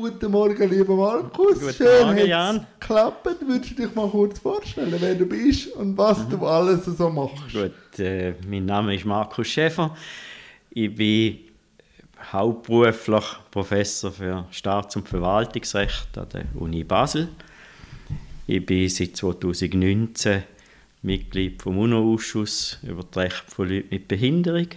Guten 0.00 0.30
Morgen, 0.30 0.70
lieber 0.70 0.96
Markus. 0.96 1.60
Guten 1.60 1.74
Schön, 1.74 2.06
Morgen, 2.06 2.26
Jan. 2.26 2.66
geklappt. 2.80 3.28
Würdest 3.46 3.72
du 3.78 3.82
dich 3.82 3.94
mal 3.94 4.08
kurz 4.08 4.38
vorstellen, 4.38 4.94
wer 4.98 5.14
du 5.14 5.26
bist 5.26 5.72
und 5.74 5.94
was 5.98 6.26
du 6.26 6.38
alles 6.46 6.86
so 6.86 7.10
machst? 7.10 7.52
Gut, 7.52 7.98
äh, 7.98 8.32
mein 8.48 8.64
Name 8.64 8.94
ist 8.94 9.04
Markus 9.04 9.48
Schäfer. 9.48 9.94
Ich 10.70 10.94
bin 10.94 11.40
hauptberuflich 12.32 13.24
Professor 13.50 14.10
für 14.10 14.46
Staats- 14.50 14.96
und 14.96 15.06
Verwaltungsrecht 15.06 16.16
an 16.16 16.28
der 16.32 16.44
Uni 16.54 16.82
Basel. 16.82 17.28
Ich 18.46 18.64
bin 18.64 18.88
seit 18.88 19.14
2019 19.18 20.44
Mitglied 21.02 21.60
vom 21.60 21.76
UNO-Ausschuss 21.76 22.78
über 22.84 23.02
die 23.04 23.18
Rechte 23.18 23.50
von 23.50 23.68
Leuten 23.68 23.88
mit 23.90 24.08
Behinderung. 24.08 24.68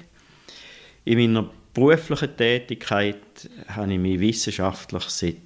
In 1.06 1.18
meiner 1.18 1.50
beruflichen 1.74 2.38
Tätigkeit 2.38 3.50
habe 3.68 3.94
ich 3.94 4.00
mich 4.00 4.20
wissenschaftlich 4.20 5.04
seit 5.04 5.38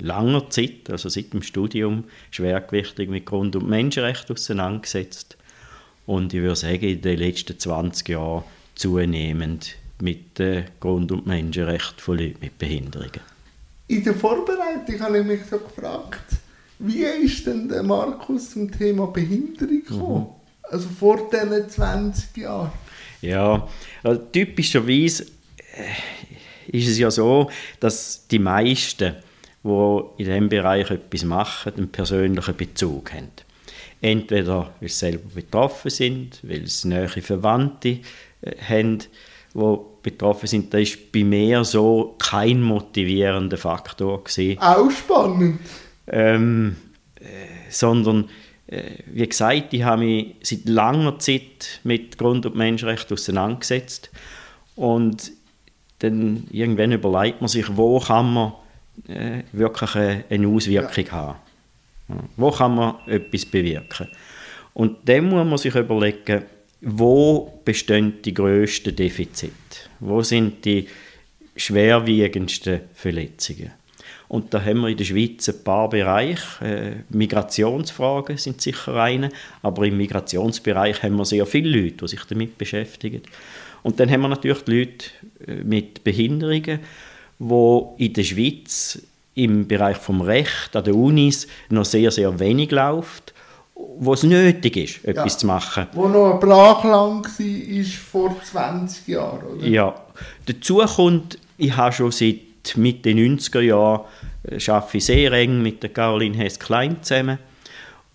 langer 0.00 0.48
Zeit, 0.50 0.90
also 0.90 1.08
seit 1.08 1.32
dem 1.32 1.42
Studium, 1.42 2.04
schwergewichtig 2.30 3.08
mit 3.08 3.26
Grund- 3.26 3.56
und 3.56 3.68
Menschenrechten 3.68 4.34
auseinandergesetzt. 4.34 5.36
Und 6.06 6.32
ich 6.32 6.40
würde 6.40 6.56
sagen, 6.56 6.80
in 6.82 7.02
den 7.02 7.18
letzten 7.18 7.58
20 7.58 8.08
Jahren 8.08 8.44
zunehmend 8.74 9.76
mit 10.00 10.38
den 10.38 10.64
Grund- 10.80 11.12
und 11.12 11.26
Menschenrechten 11.26 11.98
von 11.98 12.18
Leuten 12.18 12.38
mit 12.40 12.58
Behinderungen. 12.58 13.20
In 13.88 14.04
der 14.04 14.14
Vorbereitung 14.14 15.00
habe 15.00 15.18
ich 15.18 15.24
mich 15.24 15.40
so 15.50 15.58
gefragt, 15.58 16.36
wie 16.78 17.02
ist 17.02 17.46
denn 17.46 17.68
der 17.68 17.82
Markus 17.82 18.50
zum 18.50 18.70
Thema 18.70 19.06
Behinderung 19.08 19.82
gekommen? 19.82 20.26
Also 20.62 20.88
vor 20.88 21.28
diesen 21.30 21.68
20 21.68 22.36
Jahren. 22.36 22.70
Ja, 23.20 23.66
also 24.04 24.22
typischerweise 24.30 25.26
ist 26.68 26.88
es 26.88 26.98
ja 26.98 27.10
so, 27.10 27.50
dass 27.80 28.26
die 28.28 28.38
meisten, 28.38 29.14
die 29.64 30.00
in 30.18 30.24
diesem 30.24 30.48
Bereich 30.48 30.90
etwas 30.90 31.24
machen, 31.24 31.74
einen 31.76 31.88
persönlichen 31.90 32.56
Bezug 32.56 33.12
haben. 33.12 33.30
Entweder 34.00 34.74
weil 34.80 34.88
sie 34.88 34.94
selber 34.94 35.28
betroffen 35.34 35.90
sind, 35.90 36.38
weil 36.42 36.66
sie 36.66 36.88
nahe 36.88 37.08
Verwandte 37.08 37.98
äh, 38.42 38.54
haben, 38.68 38.98
die 39.54 39.76
betroffen 40.02 40.46
sind. 40.46 40.72
Das 40.72 40.90
war 40.90 40.98
bei 41.12 41.24
mir 41.24 41.64
so 41.64 42.14
kein 42.18 42.62
motivierender 42.62 43.56
Faktor. 43.56 44.22
Gewesen 44.22 44.58
Auch 44.60 44.90
spannend. 44.90 45.60
ähm, 46.06 46.76
äh, 47.16 47.24
sondern 47.70 48.28
äh, 48.68 48.82
wie 49.06 49.26
gesagt, 49.26 49.72
ich 49.74 49.82
habe 49.82 50.04
mich 50.04 50.36
seit 50.42 50.66
langer 50.66 51.18
Zeit 51.18 51.80
mit 51.82 52.18
Grund- 52.18 52.46
und 52.46 52.54
Menschenrechten 52.54 53.14
auseinandergesetzt 53.14 54.10
und 54.76 55.32
dann 55.98 56.46
irgendwann 56.50 56.92
überlegt 56.92 57.40
man 57.40 57.48
sich, 57.48 57.76
wo 57.76 57.98
kann 57.98 58.32
man 58.32 58.52
äh, 59.08 59.42
wirklich 59.52 59.94
eine, 59.94 60.48
Auswirkung 60.48 61.10
haben. 61.12 61.38
Ja, 62.08 62.16
Wo 62.36 62.50
kann 62.50 62.74
man 62.74 62.96
etwas 63.06 63.46
bewirken? 63.46 64.08
Und 64.74 64.96
dann 65.08 65.28
muss 65.28 65.46
man 65.46 65.58
sich 65.58 65.74
überlegen, 65.74 66.44
wo 66.80 67.60
bestehen 67.64 68.22
die 68.24 68.34
grössten 68.34 68.94
Defizite? 68.94 69.52
Wo 70.00 70.22
sind 70.22 70.64
die 70.64 70.86
schwerwiegendsten 71.56 72.82
Verletzungen? 72.94 73.72
Und 74.28 74.52
da 74.52 74.62
haben 74.62 74.80
wir 74.80 74.88
in 74.88 74.96
der 74.96 75.04
Schweiz 75.04 75.48
ein 75.48 75.64
paar 75.64 75.88
Bereiche. 75.88 76.64
Äh, 76.64 77.16
Migrationsfragen 77.16 78.36
sind 78.36 78.60
sicher 78.60 78.94
eine, 79.02 79.30
aber 79.62 79.86
im 79.86 79.96
Migrationsbereich 79.96 81.02
haben 81.02 81.16
wir 81.16 81.24
sehr 81.24 81.46
viele 81.46 81.80
Leute, 81.80 81.96
die 81.96 82.08
sich 82.08 82.24
damit 82.24 82.58
beschäftigen. 82.58 83.22
Und 83.88 83.98
dann 83.98 84.10
haben 84.10 84.20
wir 84.20 84.28
natürlich 84.28 84.62
die 84.64 84.78
Leute 84.80 85.04
äh, 85.46 85.64
mit 85.64 86.04
Behinderungen, 86.04 86.80
wo 87.38 87.94
in 87.96 88.12
der 88.12 88.22
Schweiz 88.22 89.00
im 89.34 89.66
Bereich 89.66 89.96
vom 89.96 90.20
Recht 90.20 90.76
an 90.76 90.84
den 90.84 90.92
Unis 90.92 91.46
noch 91.70 91.86
sehr, 91.86 92.10
sehr 92.10 92.38
wenig 92.38 92.70
läuft, 92.70 93.32
wo 93.74 94.12
es 94.12 94.24
nötig 94.24 94.76
ist, 94.76 95.04
etwas 95.06 95.32
Ja. 95.32 95.38
zu 95.38 95.46
machen. 95.46 95.86
Wo 95.94 96.06
noch 96.06 96.34
ein 96.34 96.40
Brachland 96.40 97.24
war, 97.24 97.46
ist 97.80 97.94
vor 97.94 98.36
20 98.44 99.08
Jahren, 99.08 99.42
oder? 99.56 99.66
Ja, 99.66 99.94
dazu 100.44 100.76
kommt, 100.84 101.38
ich 101.56 101.74
habe 101.74 101.92
schon 101.94 102.10
seit 102.12 102.36
Mitte 102.76 103.08
90er 103.08 103.60
Jahren 103.60 104.02
äh, 104.42 104.70
arbeite 104.70 105.00
sehr 105.00 105.32
eng 105.32 105.62
mit 105.62 105.82
der 105.82 105.88
Caroline 105.90 106.36
Hess-Klein 106.36 106.98
zusammen. 107.00 107.38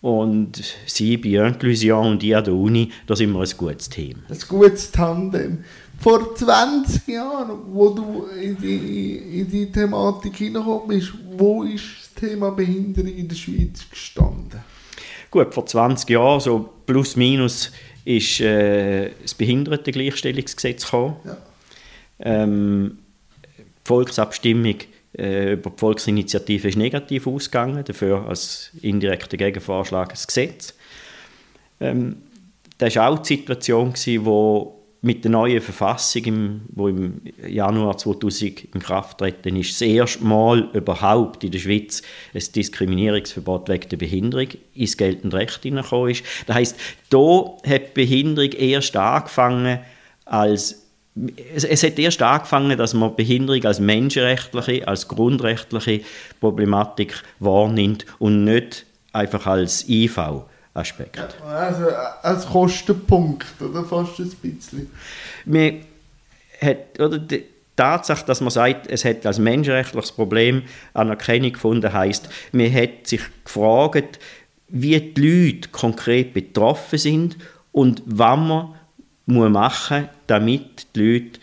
Und 0.03 0.61
sie 0.85 1.15
bei 1.15 1.47
Inclusion 1.47 2.07
und 2.11 2.23
ich 2.23 2.35
an 2.35 2.43
der 2.43 2.53
Uni, 2.53 2.91
da 3.07 3.15
sind 3.15 3.31
wir 3.31 3.39
ein 3.39 3.49
gutes 3.55 3.89
Team. 3.89 4.17
Ein 4.27 4.37
gutes 4.49 4.91
Tandem. 4.91 5.63
Vor 5.97 6.35
20 6.35 7.07
Jahren, 7.07 7.57
wo 7.71 7.89
du 7.91 8.25
in 8.37 8.57
die, 8.57 9.39
in 9.39 9.49
die 9.49 9.71
Thematik 9.71 10.35
hineingekommen 10.35 10.89
bist, 10.89 11.13
wo 11.37 11.63
ist 11.63 11.85
das 12.01 12.13
Thema 12.15 12.51
Behinderung 12.51 13.15
in 13.15 13.29
der 13.29 13.35
Schweiz 13.37 13.89
gestanden? 13.89 14.59
Gut, 15.31 15.53
vor 15.53 15.65
20 15.65 16.09
Jahren, 16.09 16.41
so 16.41 16.69
plus 16.85 17.15
minus, 17.15 17.71
ist 18.03 18.41
äh, 18.41 19.11
das 19.21 19.33
Behindertengleichstellungsgesetz 19.33 20.83
gekommen. 20.83 21.15
Ja. 21.23 21.37
Ähm, 22.19 22.97
die 23.57 23.63
Volksabstimmung 23.85 24.75
äh, 25.17 25.53
über 25.53 25.69
die 25.69 25.79
Volksinitiative 25.79 26.69
ist 26.69 26.77
negativ 26.77 27.27
ausgegangen, 27.27 27.83
dafür 27.83 28.27
als 28.27 28.71
indirekter 28.81 29.37
Gegenvorschlag 29.37 30.11
ein 30.11 30.19
Gesetz. 30.25 30.73
Ähm, 31.79 32.17
das 32.77 32.95
war 32.95 33.09
auch 33.09 33.19
die 33.19 33.35
Situation, 33.35 33.93
gewesen, 33.93 34.25
wo 34.25 34.83
mit 35.03 35.25
der 35.25 35.31
neuen 35.31 35.61
Verfassung, 35.61 36.23
im, 36.23 36.61
wo 36.69 36.87
im 36.87 37.21
Januar 37.45 37.97
2000 37.97 38.73
in 38.73 38.79
Kraft 38.79 39.17
treten 39.17 39.57
ist, 39.57 39.71
das 39.71 39.81
erste 39.81 40.23
Mal 40.23 40.69
überhaupt 40.73 41.43
in 41.43 41.51
der 41.51 41.59
Schweiz 41.59 42.01
ein 42.33 42.41
Diskriminierungsverbot 42.55 43.67
wegen 43.67 43.89
der 43.89 43.97
Behinderung 43.97 44.47
ins 44.73 44.95
geltende 44.95 45.35
Recht 45.35 45.61
hineingekommen 45.61 46.11
ist. 46.11 46.23
Das 46.47 46.55
heisst, 46.55 46.79
da 47.09 47.57
hat 47.67 47.89
die 47.89 47.93
Behinderung 47.93 48.53
erst 48.53 48.95
angefangen 48.95 49.79
als 50.23 50.82
es, 51.53 51.63
es 51.63 51.83
hat 51.83 51.99
erst 51.99 52.21
angefangen, 52.21 52.77
dass 52.77 52.93
man 52.93 53.15
Behinderung 53.15 53.63
als 53.65 53.79
menschenrechtliche, 53.79 54.87
als 54.87 55.07
grundrechtliche 55.07 56.01
Problematik 56.39 57.21
wahrnimmt 57.39 58.05
und 58.19 58.43
nicht 58.43 58.85
einfach 59.11 59.45
als 59.45 59.87
IV-Aspekt. 59.87 61.19
Also 61.45 61.85
als 62.21 62.45
Kostenpunkt, 62.47 63.61
oder 63.61 63.83
fast 63.83 64.19
ein 64.19 64.31
bisschen. 64.41 64.89
Man 65.45 65.85
hat, 66.59 66.99
oder 66.99 67.19
die 67.19 67.43
Tatsache, 67.75 68.25
dass 68.25 68.41
man 68.41 68.51
sagt, 68.51 68.87
es 68.87 69.05
hat 69.05 69.25
als 69.25 69.39
menschenrechtliches 69.39 70.11
Problem 70.11 70.63
Anerkennung 70.93 71.53
gefunden, 71.53 71.93
heisst, 71.93 72.29
man 72.51 72.73
hat 72.73 73.05
sich 73.07 73.21
gefragt, 73.43 74.19
wie 74.67 74.99
die 74.99 75.21
Leute 75.21 75.69
konkret 75.69 76.33
betroffen 76.33 76.97
sind 76.97 77.37
und 77.71 78.01
was 78.05 78.39
man 78.39 78.75
muss 79.25 79.49
machen, 79.49 80.09
damit 80.27 80.87
die 80.95 81.01
Leute 81.01 81.39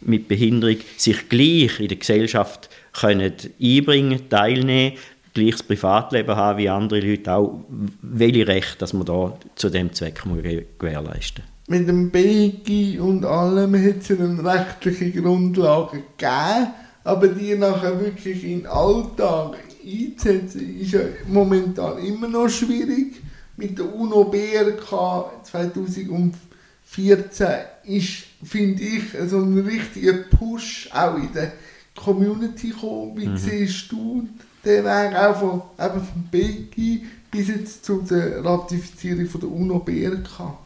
mit 0.00 0.28
Behinderung 0.28 0.76
sich 0.96 1.28
gleich 1.28 1.80
in 1.80 1.88
der 1.88 1.96
Gesellschaft 1.96 2.68
können 2.92 3.32
einbringen, 3.60 4.28
teilnehmen, 4.28 4.96
gleiches 5.34 5.62
Privatleben 5.62 6.36
haben 6.36 6.58
wie 6.58 6.68
andere 6.68 7.00
Leute 7.00 7.32
auch. 7.32 7.60
Welche 8.02 8.46
Rechte, 8.46 8.78
dass 8.78 8.92
man 8.92 9.06
da 9.06 9.36
zu 9.54 9.68
dem 9.68 9.92
Zweck 9.92 10.24
muss 10.24 10.42
gewährleisten. 10.78 11.44
Mit 11.68 11.88
dem 11.88 12.10
BG 12.10 12.98
und 13.00 13.24
allem 13.24 13.74
hat 13.74 14.00
es 14.00 14.10
eine 14.10 14.44
rechtliche 14.44 15.10
Grundlage 15.20 16.02
gegeben, 16.16 16.68
aber 17.02 17.28
die 17.28 17.56
nachher 17.56 18.00
wirklich 18.00 18.44
in 18.44 18.60
den 18.60 18.66
Alltag 18.66 19.56
einzusetzen, 19.84 20.80
ist 20.80 20.92
ja 20.92 21.00
momentan 21.28 21.98
immer 21.98 22.28
noch 22.28 22.48
schwierig. 22.48 23.20
Mit 23.56 23.78
der 23.78 23.92
UNO-BRK 23.92 25.44
2005 25.44 26.36
14 26.86 27.46
ist, 27.84 28.24
finde 28.42 28.82
ich, 28.82 29.02
so 29.28 29.38
ein 29.38 29.58
richtiger 29.58 30.14
Push 30.14 30.88
auch 30.92 31.16
in 31.16 31.32
der 31.32 31.52
Community 31.94 32.68
gekommen. 32.68 33.12
Wie 33.16 33.26
mhm. 33.26 33.36
siehst 33.36 33.90
du 33.90 34.28
den 34.64 34.84
Weg 34.84 35.16
auch 35.16 35.36
von, 35.36 35.62
eben 35.78 36.04
von 36.04 36.28
Becky 36.30 37.04
bis 37.30 37.48
jetzt 37.48 37.84
zu 37.84 38.02
der 38.02 38.44
Ratifizierung 38.44 39.26
von 39.26 39.40
der 39.40 39.50
UNO-BRK? 39.50 40.58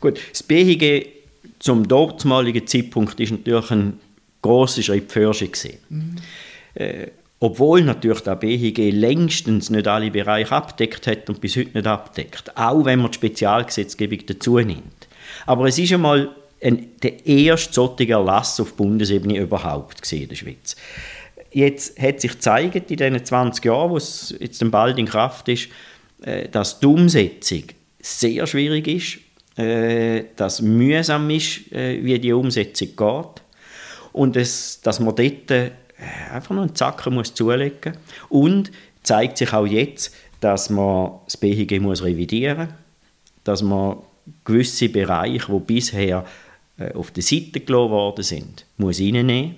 Gut, 0.00 0.20
das 0.30 0.42
BHG 0.42 1.06
zum 1.58 1.86
dortmaligen 1.86 2.66
Zeitpunkt 2.66 3.18
war 3.18 3.26
natürlich 3.30 3.70
ein 3.70 4.00
grosser 4.42 4.82
Schritt 4.82 5.12
für 5.12 5.30
gewesen. 5.30 5.78
Mhm. 5.88 6.16
Äh, 6.74 7.06
obwohl 7.38 7.82
natürlich 7.82 8.20
der 8.20 8.36
BHG 8.36 8.90
längstens 8.90 9.70
nicht 9.70 9.88
alle 9.88 10.10
Bereiche 10.10 10.52
abdeckt 10.52 11.06
hat 11.06 11.28
und 11.28 11.40
bis 11.40 11.56
heute 11.56 11.76
nicht 11.76 11.86
abdeckt, 11.86 12.56
auch 12.56 12.84
wenn 12.84 13.00
man 13.00 13.10
die 13.10 13.16
Spezialgesetzgebung 13.16 14.20
dazu 14.26 14.58
nimmt. 14.58 15.01
Aber 15.46 15.66
es 15.66 15.78
ist 15.78 15.92
einmal 15.92 16.34
ein, 16.62 16.88
der 17.02 17.26
erste 17.26 17.72
solche 17.72 18.12
Erlass 18.12 18.60
auf 18.60 18.74
Bundesebene 18.74 19.38
überhaupt 19.38 20.10
in 20.12 20.28
der 20.28 20.36
Schweiz. 20.36 20.76
Jetzt 21.50 22.00
hat 22.00 22.20
sich 22.20 22.32
gezeigt 22.32 22.90
in 22.90 22.96
diesen 22.96 23.24
20 23.24 23.64
Jahren, 23.64 23.90
wo 23.90 23.96
es 23.96 24.34
jetzt 24.38 24.70
bald 24.70 24.98
in 24.98 25.06
Kraft 25.06 25.48
ist, 25.48 25.68
äh, 26.22 26.48
dass 26.48 26.80
die 26.80 26.86
Umsetzung 26.86 27.64
sehr 28.00 28.46
schwierig 28.46 28.88
ist, 28.88 29.60
äh, 29.60 30.24
dass 30.36 30.62
mühsam 30.62 31.28
ist, 31.30 31.70
äh, 31.72 32.02
wie 32.02 32.18
die 32.18 32.32
Umsetzung 32.32 32.88
geht 32.96 33.42
und 34.12 34.36
es, 34.36 34.80
dass 34.80 34.98
man 34.98 35.14
dort 35.14 35.72
einfach 36.32 36.54
noch 36.54 36.62
einen 36.62 36.74
Zacken 36.74 37.14
muss 37.14 37.34
zulegen 37.34 37.96
und 38.28 38.72
zeigt 39.02 39.38
sich 39.38 39.52
auch 39.52 39.66
jetzt, 39.66 40.14
dass 40.40 40.70
man 40.70 41.12
das 41.26 41.36
BHG 41.36 41.80
muss 41.80 42.02
revidieren 42.02 42.58
muss, 42.58 42.68
dass 43.44 43.62
man 43.62 43.98
gewisse 44.44 44.88
Bereiche, 44.88 45.52
die 45.52 45.60
bisher 45.60 46.24
äh, 46.78 46.92
auf 46.92 47.10
der 47.10 47.22
Seite 47.22 47.60
gelassen 47.60 47.90
worden 47.90 48.22
sind, 48.22 48.66
muss 48.76 49.00
reinnehmen. 49.00 49.56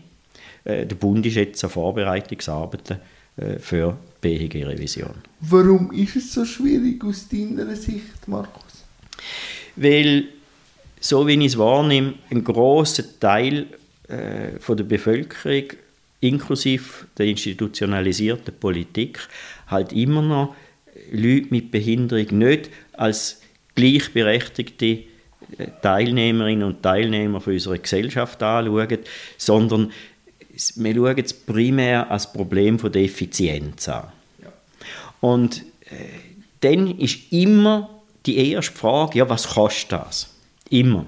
Äh, 0.65 0.87
der 0.87 0.97
Bund 0.97 1.25
ist 1.27 1.37
jetzt 1.37 1.63
an 1.65 1.71
Vorbereitungsarbeiten 1.71 2.99
äh, 3.37 3.59
für 3.59 3.97
die 4.23 4.49
BHG-Revision. 4.49 5.15
Warum 5.41 5.93
ist 5.93 6.17
es 6.17 6.33
so 6.33 6.45
schwierig 6.45 7.05
aus 7.05 7.29
deiner 7.29 7.75
Sicht, 7.77 8.27
Markus? 8.27 8.85
Weil, 9.77 10.25
so 11.01 11.27
wie 11.27 11.35
ich 11.35 11.47
es 11.47 11.59
wahrnehme, 11.59 12.15
ein 12.31 12.45
grosser 12.45 13.05
Teil 13.21 13.67
äh, 14.09 14.59
von 14.59 14.77
der 14.77 14.85
Bevölkerung, 14.85 15.65
inklusive 16.21 17.07
der 17.19 17.27
institutionalisierten 17.27 18.55
Politik, 18.59 19.19
halt 19.67 19.93
immer 19.93 20.23
noch 20.23 20.55
Leute 21.11 21.49
mit 21.51 21.71
Behinderung 21.71 22.39
nicht 22.39 22.71
als 22.93 23.41
gleichberechtigte 23.75 24.87
äh, 24.87 25.05
Teilnehmerinnen 25.82 26.65
und 26.65 26.82
Teilnehmer 26.82 27.41
von 27.41 27.53
unserer 27.53 27.79
Gesellschaft 27.79 28.43
anschauen, 28.43 28.99
sondern 29.37 29.93
wir 30.76 30.94
schauen 30.94 31.19
es 31.19 31.32
primär 31.32 32.11
als 32.11 32.32
Problem 32.32 32.79
von 32.79 32.93
der 32.93 33.03
Effizienz 33.03 33.88
an. 33.88 34.05
Ja. 34.43 34.53
Und 35.21 35.62
äh, 35.91 36.35
dann 36.61 36.99
ist 36.99 37.32
immer 37.32 37.91
die 38.25 38.53
erste 38.53 38.73
Frage, 38.73 39.19
ja, 39.19 39.29
was 39.29 39.49
kostet 39.49 39.93
das? 39.93 40.31
Immer. 40.70 41.06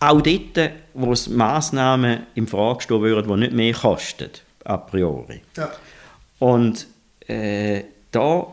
Auch 0.00 0.20
dort, 0.20 0.72
wo 0.94 1.12
es 1.12 1.28
Massnahmen 1.28 2.26
in 2.34 2.46
Frage 2.46 2.82
stehen 2.82 3.00
würden, 3.00 3.28
die 3.28 3.40
nicht 3.40 3.52
mehr 3.52 3.72
kosten, 3.72 4.30
a 4.64 4.76
priori. 4.76 5.40
Ja. 5.56 5.70
Und 6.38 6.86
äh, 7.26 7.82
da 8.12 8.46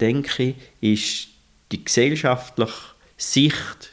denke 0.00 0.42
ich, 0.42 0.56
ist 0.80 1.29
die 1.72 1.84
gesellschaftliche 1.84 2.72
Sicht 3.16 3.92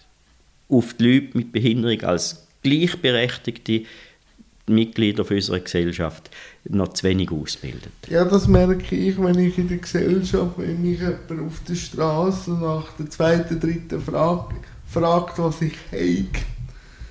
auf 0.70 0.94
die 0.94 1.04
Leute 1.04 1.38
mit 1.38 1.52
Behinderung 1.52 2.02
als 2.02 2.48
gleichberechtigte 2.64 3.84
Mitglieder 4.70 5.30
unserer 5.30 5.60
Gesellschaft 5.60 6.30
noch 6.68 6.90
zu 6.90 7.06
wenig 7.06 7.32
ausbildet. 7.32 7.92
Ja, 8.10 8.26
das 8.26 8.48
merke 8.48 8.96
ich, 8.96 9.18
wenn 9.18 9.40
ich 9.40 9.58
in 9.58 9.70
der 9.70 9.78
Gesellschaft, 9.78 10.58
wenn 10.58 10.82
mich 10.82 11.00
jemand 11.00 11.48
auf 11.48 11.62
der 11.68 11.76
Straße 11.76 12.52
nach 12.52 12.92
der 13.00 13.10
zweiten, 13.10 13.60
dritten 13.60 14.02
Frage 14.02 14.56
fragt, 14.86 15.40
was 15.40 15.62
ich 15.62 15.78
habe, 15.92 16.28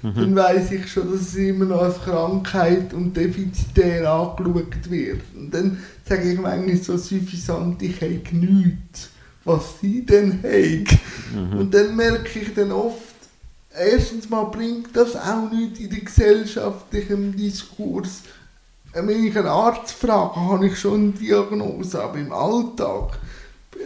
mhm. 0.02 0.14
dann 0.14 0.36
weiß 0.36 0.72
ich 0.72 0.92
schon, 0.92 1.10
dass 1.10 1.22
es 1.22 1.34
immer 1.36 1.64
noch 1.64 1.80
als 1.80 2.02
Krankheit 2.02 2.92
und 2.92 3.16
defizitär 3.16 4.10
angeschaut 4.10 4.90
wird. 4.90 5.22
Und 5.34 5.54
dann 5.54 5.78
sage 6.04 6.32
ich 6.32 6.38
manchmal 6.38 6.76
so 6.76 6.98
suffisant, 6.98 7.80
ich 7.80 7.96
habe 8.02 8.20
nichts, 8.32 9.10
was 9.46 9.80
sie 9.80 10.04
denn 10.04 10.42
haben. 10.42 10.86
Mhm. 11.34 11.58
Und 11.58 11.74
dann 11.74 11.96
merke 11.96 12.38
ich 12.38 12.52
dann 12.54 12.72
oft, 12.72 13.14
erstens 13.74 14.28
mal 14.28 14.44
bringt 14.44 14.94
das 14.94 15.16
auch 15.16 15.50
nicht 15.50 15.80
in 15.80 15.90
den 15.90 16.04
gesellschaftlichen 16.04 17.34
Diskurs. 17.34 18.22
Wenn 18.92 19.08
ich 19.08 19.36
einen 19.36 19.46
Arzt 19.46 19.92
frage, 19.92 20.36
habe 20.36 20.66
ich 20.66 20.78
schon 20.78 21.02
eine 21.02 21.12
Diagnose, 21.12 22.02
aber 22.02 22.18
im 22.18 22.32
Alltag 22.32 23.18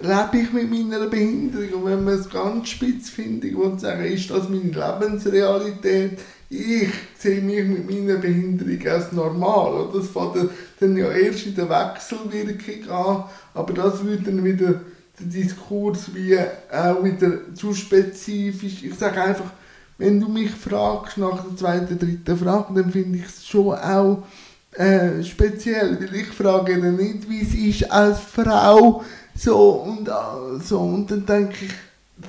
lebe 0.03 0.39
ich 0.39 0.53
mit 0.53 0.71
meiner 0.71 1.07
Behinderung. 1.07 1.83
Und 1.83 1.91
wenn 1.91 2.05
man 2.05 2.15
es 2.15 2.31
ganz 2.31 2.69
spitz 2.69 3.11
findet 3.11 3.55
und 3.55 3.81
sagen, 3.81 4.05
ist 4.05 4.31
das 4.31 4.49
meine 4.49 4.71
Lebensrealität, 4.71 6.19
ich 6.49 6.89
sehe 7.19 7.41
mich 7.43 7.65
mit 7.65 7.89
meiner 7.89 8.19
Behinderung 8.19 8.87
als 8.87 9.13
normal. 9.13 9.75
Oder? 9.75 9.99
Das 9.99 10.09
fängt 10.09 10.51
dann 10.81 10.97
ja 10.97 11.11
erst 11.11 11.47
in 11.47 11.55
der 11.55 11.69
Wechselwirkung 11.69 12.91
an, 12.91 13.25
aber 13.55 13.73
das 13.73 14.03
würde 14.05 14.25
dann 14.25 14.45
wieder 14.45 14.81
Diskurs 15.21 16.15
wie 16.15 16.39
auch 16.39 17.05
wieder 17.05 17.55
zu 17.55 17.75
spezifisch. 17.75 18.83
Ich 18.83 18.95
sage 18.95 19.23
einfach, 19.23 19.51
wenn 19.99 20.19
du 20.21 20.29
mich 20.29 20.51
fragst 20.51 21.19
nach 21.19 21.45
der 21.45 21.57
zweiten, 21.57 21.99
dritten 21.99 22.37
Frage, 22.37 22.75
dann 22.75 22.91
finde 22.91 23.19
ich 23.19 23.27
es 23.27 23.47
schon 23.47 23.75
auch 23.75 24.23
äh, 24.73 25.23
speziell, 25.23 25.99
weil 26.01 26.15
ich 26.15 26.29
frage 26.29 26.81
dann 26.81 26.97
nicht, 26.97 27.29
wie 27.29 27.43
es 27.43 27.55
ist 27.55 27.91
als 27.91 28.21
Frau, 28.21 29.05
so 29.35 29.71
und 29.71 30.09
äh, 30.09 30.63
so 30.65 30.81
und 30.81 31.11
dann 31.11 31.27
denke 31.27 31.67
ich, 31.67 31.73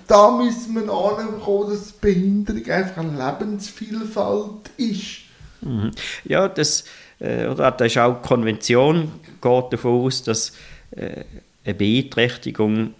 da 0.08 0.32
müssen 0.32 0.76
wir 0.76 0.92
ankommen, 0.92 1.70
dass 1.70 1.92
Behinderung 1.92 2.70
einfach 2.70 3.04
eine 3.04 3.32
Lebensvielfalt 3.40 4.72
ist. 4.78 5.22
Mhm. 5.62 5.92
Ja, 6.26 6.48
das, 6.48 6.84
äh, 7.20 7.48
oder 7.48 7.72
das 7.72 7.88
ist 7.88 7.98
auch 7.98 8.22
die 8.22 8.28
Konvention, 8.28 9.12
geht 9.42 9.74
davon 9.74 10.06
aus, 10.06 10.24
dass 10.24 10.54
äh, 10.92 11.24
eine 11.64 11.76
Beeinträchtigung 11.76 12.94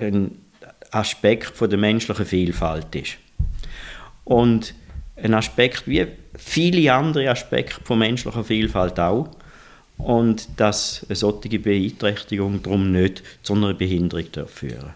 ein 0.00 0.38
Aspekt 0.90 1.56
von 1.56 1.68
der 1.68 1.78
menschlichen 1.78 2.26
Vielfalt 2.26 2.94
ist. 2.94 3.18
Und 4.24 4.74
ein 5.16 5.34
Aspekt 5.34 5.86
wie 5.86 6.06
viele 6.36 6.92
andere 6.92 7.30
Aspekte 7.30 7.82
von 7.84 7.98
menschlicher 7.98 8.44
Vielfalt 8.44 8.98
auch. 9.00 9.28
Und 9.98 10.48
dass 10.58 11.06
eine 11.08 11.16
solche 11.16 11.58
Beeinträchtigung 11.58 12.62
darum 12.62 12.92
nicht 12.92 13.22
zu 13.42 13.54
einer 13.54 13.72
Behinderung 13.72 14.26
führen 14.46 14.92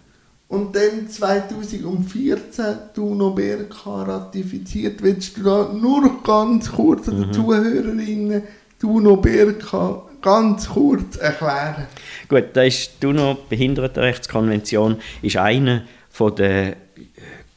Und 0.48 0.76
dann 0.76 1.08
2014 1.08 2.64
die 2.94 3.00
UNO-BRK 3.00 3.86
ratifiziert. 3.86 5.02
Willst 5.02 5.38
du 5.38 5.42
da 5.42 5.72
nur 5.72 6.22
ganz 6.22 6.70
kurz 6.70 7.06
mhm. 7.06 7.22
den 7.22 7.32
Zuhörerinnen 7.32 8.42
die 8.82 8.86
UNO-BRK 8.86 10.09
ganz 10.22 10.68
kurz 10.68 11.16
erklären? 11.16 11.86
Gut, 12.28 12.44
da 12.52 12.62
ist 12.62 13.02
die 13.02 13.06
UNO-Behindertenrechtskonvention 13.06 15.00
ist 15.22 15.36
eine 15.36 15.86
von 16.10 16.34
der 16.36 16.76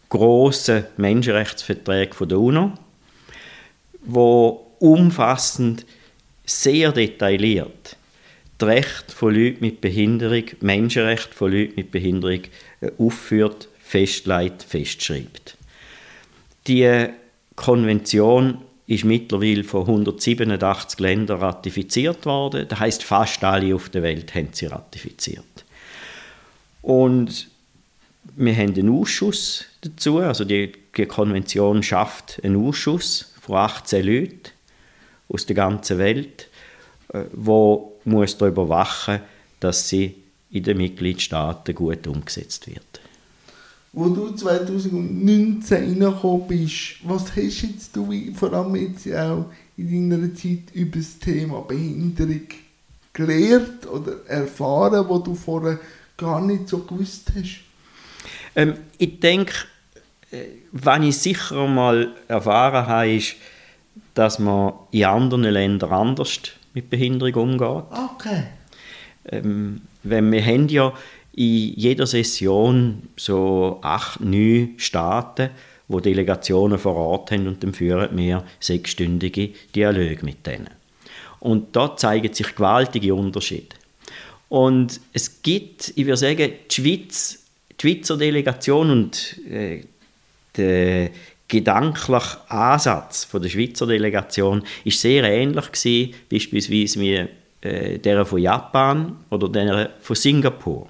grossen 0.10 0.86
Menschenrechtsverträge 0.98 2.28
der 2.28 2.40
UNO, 2.40 2.74
wo 4.06 4.68
umfassend, 4.80 5.86
sehr 6.46 6.92
detailliert 6.92 7.98
die 8.64 8.66
Rechte 8.66 9.14
von 9.14 9.34
Leuten 9.34 9.60
mit 9.62 9.82
Behinderung, 9.82 10.44
Menschenrechte 10.62 11.34
von 11.34 11.52
Leuten 11.52 11.74
mit 11.76 11.92
Behinderung 11.92 12.42
äh, 12.82 12.92
aufführt, 12.98 13.68
festlegt, 13.80 14.64
festschreibt. 14.64 15.58
Die 16.68 17.08
Konvention 17.56 18.60
ist 18.86 19.06
mittlerweile 19.06 19.64
von 19.64 19.82
187 19.82 21.00
Ländern 21.00 21.40
ratifiziert 21.40 22.26
worden. 22.26 22.68
Das 22.68 22.80
heißt, 22.80 23.04
fast 23.04 23.44
alle 23.44 23.74
auf 23.74 23.90
der 23.90 24.04
Welt 24.04 24.36
haben 24.36 24.50
sie 24.52 24.66
ratifiziert. 24.66 25.46
Und 26.82 27.48
wir 28.36 28.56
haben 28.56 28.74
einen 28.76 28.90
Ausschuss 28.90 29.66
dazu, 29.82 30.20
also 30.20 30.44
die, 30.44 30.72
die 30.98 31.06
Konvention 31.06 31.84
schafft 31.84 32.42
einen 32.44 32.56
Ausschuss 32.68 33.34
von 33.42 33.58
18 33.58 34.06
Leuten 34.06 34.52
aus 35.30 35.46
der 35.46 35.56
ganzen 35.56 35.98
Welt, 35.98 36.50
äh, 37.14 37.24
wo 37.32 38.00
muss 38.06 38.38
darüber 38.38 38.68
wachen, 38.70 39.20
dass 39.60 39.90
sie 39.90 40.16
in 40.52 40.64
den 40.64 40.78
Mitgliedstaaten 40.78 41.74
gut 41.74 42.06
umgesetzt 42.06 42.68
wird. 42.68 42.93
Wo 43.96 44.10
du 44.10 44.32
2019 44.32 45.78
reingekommen 45.78 46.48
bist, 46.48 46.96
was 47.04 47.36
hast 47.36 47.62
jetzt 47.62 47.96
du 47.96 48.12
vor 48.34 48.52
allem 48.52 48.76
jetzt 48.76 49.08
auch 49.14 49.46
in 49.78 50.10
deiner 50.10 50.34
Zeit 50.34 50.74
über 50.74 50.98
das 50.98 51.20
Thema 51.20 51.62
Behinderung 51.62 52.48
gelernt 53.14 53.86
oder 53.86 54.26
erfahren, 54.28 55.08
wo 55.08 55.20
du 55.20 55.36
vorher 55.36 55.80
gar 56.18 56.42
nicht 56.42 56.70
so 56.70 56.80
gewusst 56.80 57.32
hast? 57.38 57.60
Ähm, 58.56 58.74
ich 58.98 59.20
denke, 59.20 59.54
äh, 60.32 60.46
was 60.72 61.04
ich 61.04 61.18
sicher 61.18 61.68
mal 61.68 62.16
erfahren 62.28 62.88
habe, 62.88 63.14
ist, 63.14 63.36
dass 64.16 64.40
man 64.40 64.74
in 64.90 65.06
anderen 65.06 65.44
Ländern 65.44 65.92
anders 65.92 66.40
mit 66.74 66.90
Behinderung 66.90 67.60
umgeht. 67.60 67.84
Okay. 68.16 68.44
Ähm, 69.26 69.82
wenn 70.02 70.32
wir 70.32 70.44
haben 70.44 70.68
ja 70.68 70.94
in 71.36 71.74
jeder 71.76 72.06
Session 72.06 73.10
so 73.16 73.80
acht, 73.82 74.22
neun 74.22 74.76
Staaten, 74.78 75.50
wo 75.88 76.00
Delegationen 76.00 76.78
vor 76.78 76.96
Ort 76.96 77.32
haben 77.32 77.48
und 77.48 77.64
dann 77.64 77.74
führen 77.74 78.16
wir 78.18 78.44
sechsstündige 78.60 79.50
Dialoge 79.76 80.20
mit 80.22 80.46
denen. 80.46 80.70
Und 81.40 81.76
da 81.76 81.96
zeigen 81.98 82.34
sich 82.34 82.56
gewaltige 82.56 83.14
Unterschiede. 83.14 83.76
Und 84.48 85.02
es 85.12 85.42
gibt, 85.42 85.92
ich 85.96 86.06
würde 86.06 86.18
sagen, 86.18 86.54
die 86.70 86.74
Schweiz 86.74 87.44
die 87.84 87.96
Schweizer 87.96 88.18
Delegation 88.18 88.90
und 88.90 89.40
äh, 89.50 89.82
der 90.56 91.10
gedankliche 91.48 92.38
Ansatz 92.50 93.26
von 93.26 93.42
der 93.42 93.50
Schweizer 93.50 93.88
Delegation 93.88 94.64
ist 94.84 95.02
sehr 95.02 95.24
ähnlich 95.24 95.72
gewesen, 95.72 96.14
beispielsweise 96.32 97.00
wie 97.00 97.26
äh, 97.62 98.00
der 98.00 98.26
von 98.26 98.40
Japan 98.40 99.18
oder 99.30 99.50
der 99.50 99.92
von 100.00 100.16
Singapur. 100.16 100.88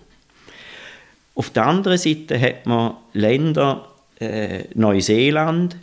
Auf 1.36 1.50
der 1.50 1.66
anderen 1.66 1.98
Seite 1.98 2.40
hat 2.40 2.66
man 2.66 2.96
Länder, 3.14 3.88
äh, 4.20 4.66
Neuseeland, 4.76 5.76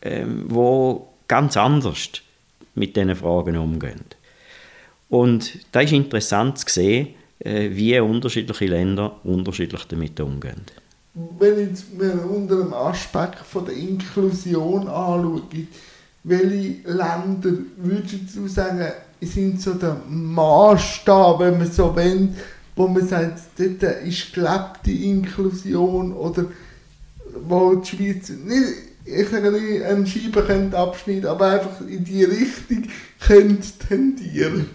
äh, 0.00 0.24
wo 0.46 1.08
ganz 1.26 1.56
anders 1.56 2.10
mit 2.74 2.96
diesen 2.96 3.14
Fragen 3.16 3.56
umgehen. 3.56 4.04
Und 5.08 5.58
da 5.72 5.80
ist 5.80 5.92
interessant 5.92 6.58
zu 6.58 6.66
sehen, 6.68 7.14
äh, 7.38 7.70
wie 7.70 7.98
unterschiedliche 7.98 8.66
Länder 8.66 9.16
unterschiedlich 9.24 9.84
damit 9.84 10.20
umgehen. 10.20 10.62
Wenn 11.38 11.68
jetzt 11.70 11.94
mir 11.94 12.12
unter 12.28 12.56
dem 12.56 12.74
Aspekt 12.74 13.38
von 13.38 13.64
der 13.64 13.74
Inklusion 13.74 14.88
anschaue, 14.88 15.42
welche 16.24 16.88
Länder 16.88 17.50
würdest 17.76 18.34
du 18.34 18.48
sagen, 18.48 18.92
sind 19.20 19.60
so 19.60 19.74
der 19.74 19.96
Maßstab, 20.08 21.40
wenn 21.40 21.58
man 21.58 21.70
so 21.70 21.94
will, 21.94 22.30
wo 22.76 22.88
man 22.88 23.06
sagt, 23.06 23.40
dort 23.56 23.82
ist 24.04 24.32
gelebte 24.32 24.90
Inklusion 24.90 26.12
oder 26.12 26.46
wo 27.46 27.74
die 27.76 27.86
Schweiz 27.88 28.30
nicht, 28.30 28.64
ich 29.04 29.28
sage 29.28 29.52
nicht, 29.52 29.82
eine 29.82 30.06
Scheibe 30.06 30.42
könnte 30.42 30.78
abschneiden, 30.78 31.26
aber 31.26 31.46
einfach 31.52 31.80
in 31.82 32.04
die 32.04 32.24
Richtung 32.24 32.84
könnte 33.20 33.68
tendieren. 33.86 34.70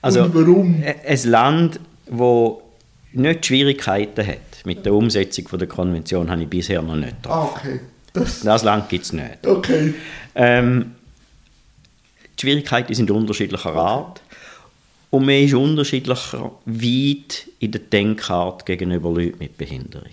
Also, 0.00 0.24
Und 0.24 0.34
warum? 0.34 0.82
Ein 1.06 1.20
Land, 1.24 1.80
das 2.06 2.52
nicht 3.12 3.46
Schwierigkeiten 3.46 4.26
hat 4.26 4.64
mit 4.64 4.84
der 4.84 4.94
Umsetzung 4.94 5.48
von 5.48 5.58
der 5.58 5.68
Konvention, 5.68 6.30
habe 6.30 6.42
ich 6.42 6.48
bisher 6.48 6.82
noch 6.82 6.96
nicht 6.96 7.16
drauf. 7.22 7.54
Ah, 7.54 7.58
okay. 7.58 7.80
Das, 8.12 8.40
das 8.40 8.62
Land 8.62 8.88
gibt 8.88 9.04
es 9.04 9.12
nicht. 9.12 9.46
Okay. 9.46 9.94
Ähm, 10.34 10.92
die 12.36 12.40
Schwierigkeiten 12.40 12.94
sind 12.94 13.10
unterschiedlicher 13.10 13.74
Art 13.74 14.20
und 15.12 15.26
man 15.26 15.34
ist 15.34 15.52
unterschiedlicher 15.52 16.52
weit 16.64 17.48
in 17.58 17.70
der 17.70 17.82
Denkart 17.82 18.64
gegenüber 18.64 19.10
Leuten 19.10 19.38
mit 19.38 19.58
Behinderung. 19.58 20.08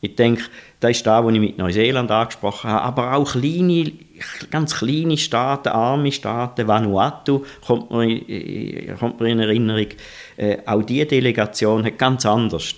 Ich 0.00 0.16
denke, 0.16 0.44
das 0.80 0.92
ist 0.92 1.06
das, 1.06 1.24
was 1.24 1.34
ich 1.34 1.40
mit 1.40 1.58
Neuseeland 1.58 2.10
angesprochen 2.10 2.70
habe, 2.70 2.84
aber 2.84 3.16
auch 3.16 3.32
kleine, 3.32 3.92
ganz 4.50 4.76
kleine 4.76 5.18
Staaten, 5.18 5.68
arme 5.68 6.10
Staaten, 6.10 6.66
Vanuatu 6.66 7.44
kommt 7.66 7.90
mir, 7.90 8.28
in, 8.28 8.96
kommt 8.98 9.20
mir 9.20 9.28
in 9.28 9.40
Erinnerung, 9.40 9.88
äh, 10.38 10.56
auch 10.64 10.82
diese 10.82 11.06
Delegation 11.06 11.84
hat 11.84 11.98
ganz 11.98 12.24
anders 12.24 12.76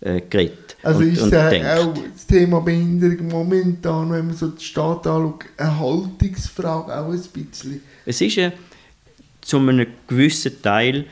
äh, 0.00 0.22
geredet. 0.22 0.76
Also 0.82 1.00
und, 1.00 1.12
ist 1.12 1.22
und 1.22 1.32
äh, 1.32 1.62
auch 1.78 1.94
das 2.14 2.26
Thema 2.26 2.60
Behinderung 2.60 3.28
momentan, 3.28 4.12
wenn 4.12 4.28
man 4.28 4.36
so 4.36 4.48
die 4.48 4.64
Stadt 4.64 5.06
anschaut, 5.06 5.44
eine 5.58 5.78
Haltungsfrage 5.78 6.98
auch 6.98 7.10
ein 7.10 7.22
bisschen? 7.32 7.82
Es 8.06 8.20
ist 8.20 8.38
eine, 8.38 8.52
zu 9.46 9.58
einem 9.58 9.86
gewissen 10.08 10.60
Teil 10.60 11.04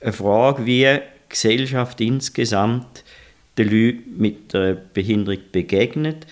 eine 0.00 0.12
Frage, 0.12 0.64
wie 0.64 0.82
die 0.82 0.98
Gesellschaft 1.28 2.00
insgesamt 2.00 3.04
den 3.58 3.68
Leuten 3.68 4.18
mit 4.18 4.54
einer 4.54 4.74
Behinderung 4.74 5.40
begegnet, 5.52 6.26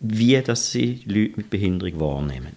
wie 0.00 0.40
dass 0.40 0.72
sie 0.72 1.00
Leute 1.06 1.34
mit 1.36 1.50
Behinderung 1.50 2.00
wahrnehmen. 2.00 2.56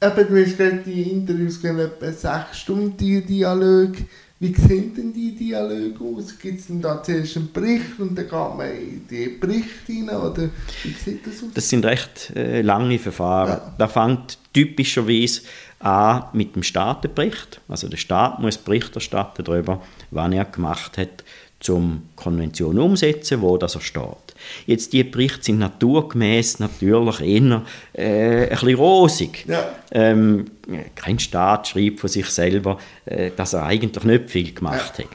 Eben, 0.00 0.28
du 0.28 0.44
hast 0.44 0.58
gerade 0.58 0.82
die 0.84 1.02
Interviews 1.02 1.60
gehen 1.62 1.78
etwa 1.78 2.10
sechs 2.10 2.58
Stunden, 2.58 2.96
die 2.96 3.24
Dialoge. 3.24 3.98
Wie 4.40 4.52
sehen 4.52 4.92
denn 4.92 5.12
die 5.12 5.36
Dialoge 5.36 6.02
aus? 6.02 6.36
Gibt 6.36 6.58
es 6.58 6.66
denn 6.66 6.82
da 6.82 7.00
zuerst 7.00 7.36
einen 7.36 7.52
Bericht 7.52 8.00
und 8.00 8.16
dann 8.16 8.24
geht 8.24 8.32
man 8.32 8.72
in 8.72 9.06
die 9.08 9.28
Berichte 9.28 9.92
rein? 9.92 10.16
Oder 10.16 10.50
wie 10.82 10.90
sieht 10.90 11.24
das 11.24 11.34
aus? 11.44 11.50
Das 11.54 11.68
sind 11.68 11.84
recht 11.84 12.32
äh, 12.34 12.62
lange 12.62 12.98
Verfahren. 12.98 13.50
Ja. 13.50 13.74
Da 13.78 13.86
fängt 13.86 14.38
typischerweise 14.52 15.42
an 15.84 16.24
mit 16.32 16.54
dem 16.54 16.62
Staatenbericht. 16.62 17.60
Also 17.68 17.88
der 17.88 17.96
Staat 17.96 18.38
muss 18.38 18.58
Bericht 18.58 18.94
erstatten 18.94 19.44
darüber, 19.44 19.82
was 20.10 20.32
er 20.32 20.44
gemacht 20.44 20.98
hat 20.98 21.24
zum 21.60 22.08
Konvention 22.16 22.78
umsetzen, 22.78 23.40
wo 23.40 23.56
das 23.56 23.76
er 23.76 23.80
steht. 23.80 24.34
Jetzt 24.66 24.92
die 24.92 25.04
Berichte 25.04 25.44
sind 25.44 25.58
naturgemäß 25.58 26.58
natürlich 26.58 27.20
eher 27.20 27.62
äh, 27.92 28.42
ein 28.44 28.48
bisschen 28.48 28.74
rosig. 28.74 29.44
Ja. 29.46 29.64
Ähm, 29.92 30.46
kein 30.94 31.18
Staat 31.18 31.68
schreibt 31.68 32.00
von 32.00 32.08
sich 32.08 32.26
selber, 32.26 32.78
äh, 33.04 33.30
dass 33.36 33.52
er 33.52 33.64
eigentlich 33.64 34.04
nicht 34.04 34.30
viel 34.30 34.52
gemacht 34.52 34.98
ja. 34.98 35.04
hat. 35.04 35.10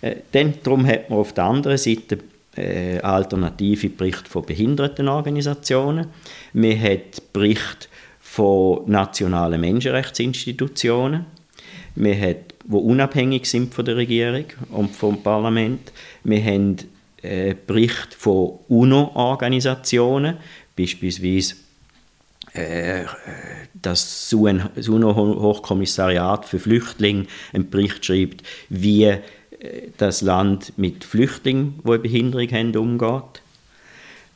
Äh, 0.00 0.16
denn 0.32 0.54
darum 0.62 0.86
hat 0.86 1.10
man 1.10 1.18
auf 1.18 1.34
der 1.34 1.44
anderen 1.44 1.78
Seite 1.78 2.18
äh, 2.56 2.98
alternative 3.00 3.90
Berichte 3.90 4.30
von 4.30 4.44
Behindertenorganisationen. 4.44 6.08
Man 6.54 6.80
hat 6.80 7.32
Berichte 7.32 7.88
von 8.36 8.82
nationalen 8.86 9.60
Menschenrechtsinstitutionen. 9.62 11.24
Man 11.94 12.20
hat 12.20 12.54
die 12.64 12.74
unabhängig 12.74 13.46
sind 13.46 13.72
von 13.72 13.86
der 13.86 13.96
Regierung 13.96 14.44
und 14.72 14.94
vom 14.94 15.22
Parlament. 15.22 15.90
Wir 16.22 16.44
haben 16.44 16.76
äh, 17.22 17.54
Berichte 17.66 18.14
von 18.18 18.58
UNO-Organisationen, 18.68 20.36
beispielsweise 20.76 21.54
äh, 22.52 23.04
das 23.72 24.30
UNO-Hochkommissariat 24.34 26.44
für 26.44 26.58
Flüchtlinge 26.58 27.24
einen 27.54 27.70
Bericht 27.70 28.04
schreibt, 28.04 28.42
wie 28.68 29.04
äh, 29.04 29.22
das 29.96 30.20
Land 30.20 30.74
mit 30.76 31.04
Flüchtlingen, 31.04 31.80
die 31.82 31.88
eine 31.88 32.00
Behinderung 32.00 32.50
haben, 32.50 32.76
umgeht. 32.76 33.40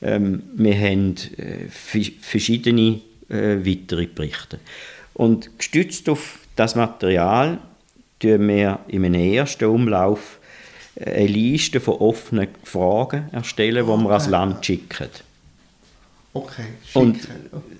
Ähm, 0.01 0.45
wir 0.55 0.79
haben 0.79 1.17
äh, 1.37 1.69
verschiedene 1.69 3.03
äh, 3.31 3.65
weitere 3.65 4.07
Berichte. 4.07 4.59
Und 5.15 5.59
gestützt 5.59 6.09
auf 6.09 6.41
das 6.57 6.75
Material 6.75 7.59
tun 8.19 8.49
wir 8.49 8.81
in 8.89 9.05
einem 9.05 9.33
ersten 9.33 9.65
Umlauf 9.65 10.39
eine 10.99 11.27
Liste 11.27 11.81
von 11.81 11.95
offenen 11.95 12.49
Fragen 12.65 13.29
erstellen, 13.33 13.87
die 13.87 13.93
wir 13.93 14.11
als 14.11 14.29
Land 14.29 14.65
schicken. 14.65 15.09
Okay, 16.33 16.65
schicken. 16.85 16.99
Und 16.99 17.29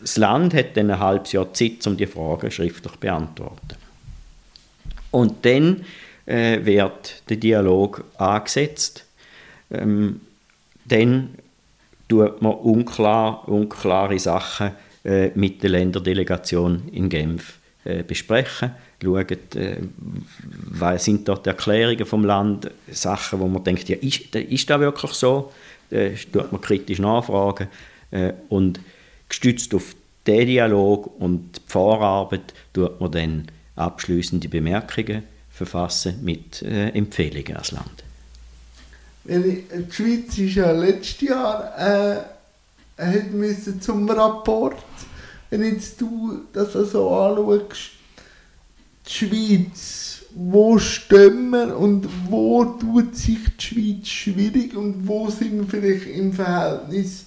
das 0.01 0.17
Land 0.17 0.55
hat 0.55 0.77
dann 0.77 0.91
ein 0.91 0.99
halbes 0.99 1.33
Jahr 1.33 1.53
Zeit, 1.53 1.87
um 1.87 1.97
die 1.97 2.07
Fragen 2.07 2.51
schriftlich 2.51 2.93
zu 2.93 2.99
beantworten. 2.99 3.77
Und 5.11 5.45
dann 5.45 5.85
äh, 6.27 6.65
wird 6.65 7.23
der 7.29 7.37
Dialog 7.37 8.05
angesetzt. 8.17 9.05
Ähm, 9.71 10.21
dann 10.85 11.35
tut 12.09 12.41
man 12.43 12.55
unklar, 12.55 13.49
unklare 13.49 14.19
Sachen 14.19 14.73
äh, 15.05 15.31
mit 15.35 15.63
der 15.63 15.71
Länderdelegation 15.71 16.89
in 16.93 17.09
Genf 17.09 17.59
äh, 17.85 18.03
besprechen 18.03 18.73
schauen, 19.03 19.27
äh, 19.55 19.77
was 20.71 21.05
sind 21.05 21.27
dort 21.29 21.47
Erklärungen 21.47 22.05
vom 22.05 22.25
Land, 22.25 22.71
Sachen, 22.91 23.41
wo 23.41 23.49
man 23.49 23.65
denkt, 23.65 23.89
ja, 23.89 23.97
ist, 23.97 24.35
ist 24.35 24.69
das 24.69 24.81
wirklich 24.81 25.13
so? 25.13 25.53
Äh, 25.91 26.11
tut 26.33 26.53
man 26.53 26.61
kritisch 26.61 26.99
nachfragen 26.99 27.69
äh, 28.11 28.33
und 28.49 28.81
gestützt 29.29 29.75
auf 29.75 29.95
den 30.27 30.47
Dialog 30.47 31.21
und 31.21 31.57
die 31.57 31.61
Vorarbeit 31.67 32.55
tut 32.73 33.01
man 33.01 33.11
dann 33.11 33.49
abschließende 33.77 34.49
Bemerkungen 34.49 35.23
verfassen 35.51 36.23
mit 36.23 36.63
äh, 36.63 36.91
Empfehlungen 36.91 37.57
als 37.57 37.73
Land. 37.73 38.05
Die 39.25 39.65
Schweiz 39.91 40.39
ist 40.39 40.55
ja 40.55 40.71
letztes 40.73 41.29
Jahr 41.29 41.73
äh, 41.79 42.21
hat 43.01 43.33
müssen 43.33 43.81
zum 43.81 44.09
Rapport, 44.09 44.77
wenn 45.51 45.65
jetzt 45.65 46.01
du 46.01 46.43
das 46.53 46.73
so 46.73 47.11
anschaust, 47.11 47.91
die 49.07 49.13
Schweiz, 49.13 50.23
wo 50.35 50.79
stehen 50.79 51.51
wir 51.51 51.77
und 51.77 52.09
wo 52.29 52.65
tut 52.65 53.17
sich 53.17 53.39
die 53.59 53.63
Schweiz 53.63 54.09
schwierig 54.09 54.77
und 54.77 55.07
wo 55.07 55.29
sind 55.29 55.59
wir 55.59 55.67
vielleicht 55.67 56.07
im 56.17 56.33
Verhältnis 56.33 57.25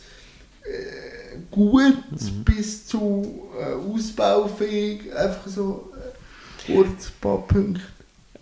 äh, 0.63 1.37
gut 1.51 1.97
mhm. 2.11 2.43
bis 2.45 2.87
zu 2.87 3.49
äh, 3.59 3.73
ausbaufähig? 3.73 5.13
Einfach 5.13 5.47
so 5.47 5.91
äh, 5.95 6.73
kurz 6.73 7.07
ein 7.07 7.19
paar 7.19 7.39
Punkte. 7.39 7.81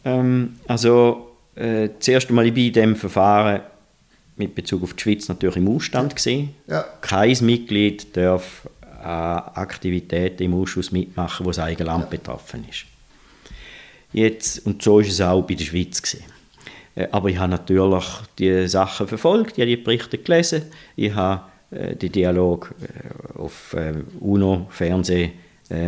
Ähm, 0.05 0.55
also 0.67 1.31
äh, 1.55 1.89
zuerst 1.99 2.29
einmal 2.29 2.45
ich 2.45 2.53
bin 2.53 2.67
in 2.67 2.73
diesem 2.73 2.95
Verfahren 2.95 3.61
mit 4.35 4.55
Bezug 4.55 4.83
auf 4.83 4.93
die 4.93 5.01
Schweiz 5.03 5.27
natürlich 5.27 5.57
im 5.57 5.67
Ausstand 5.67 6.15
gesehen. 6.15 6.55
Ja. 6.67 6.85
Kein 7.01 7.37
Mitglied 7.41 8.15
darf 8.15 8.67
an 9.01 9.43
Aktivitäten 9.55 10.43
im 10.43 10.53
Ausschuss 10.53 10.91
mitmachen, 10.91 11.45
wo 11.45 11.49
das 11.49 11.59
eigene 11.59 11.87
Land 11.87 12.05
ja. 12.05 12.09
betroffen 12.09 12.65
ist. 12.69 12.85
Jetzt, 14.13 14.65
und 14.65 14.81
so 14.81 14.99
ist 14.99 15.09
es 15.09 15.21
auch 15.21 15.41
bei 15.41 15.55
der 15.55 15.65
Schweiz. 15.65 16.01
Gewesen. 16.01 16.25
Äh, 16.95 17.07
aber 17.11 17.29
ich 17.29 17.37
habe 17.37 17.51
natürlich 17.51 18.05
die 18.37 18.67
Sachen 18.67 19.07
verfolgt, 19.07 19.57
ich 19.57 19.61
habe 19.61 19.75
die 19.75 19.77
Berichte 19.77 20.17
gelesen, 20.17 20.63
ich 20.95 21.13
habe 21.13 21.43
äh, 21.71 21.95
den 21.95 22.11
Dialog 22.11 22.73
äh, 22.81 23.39
auf 23.39 23.75
UNO-Fernsehen 24.19 25.31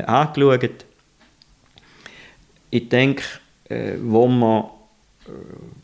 angeschaut. 0.06 0.86
Ich 2.70 2.88
denke, 2.88 3.24
wo 4.00 4.30
wir 4.30 4.72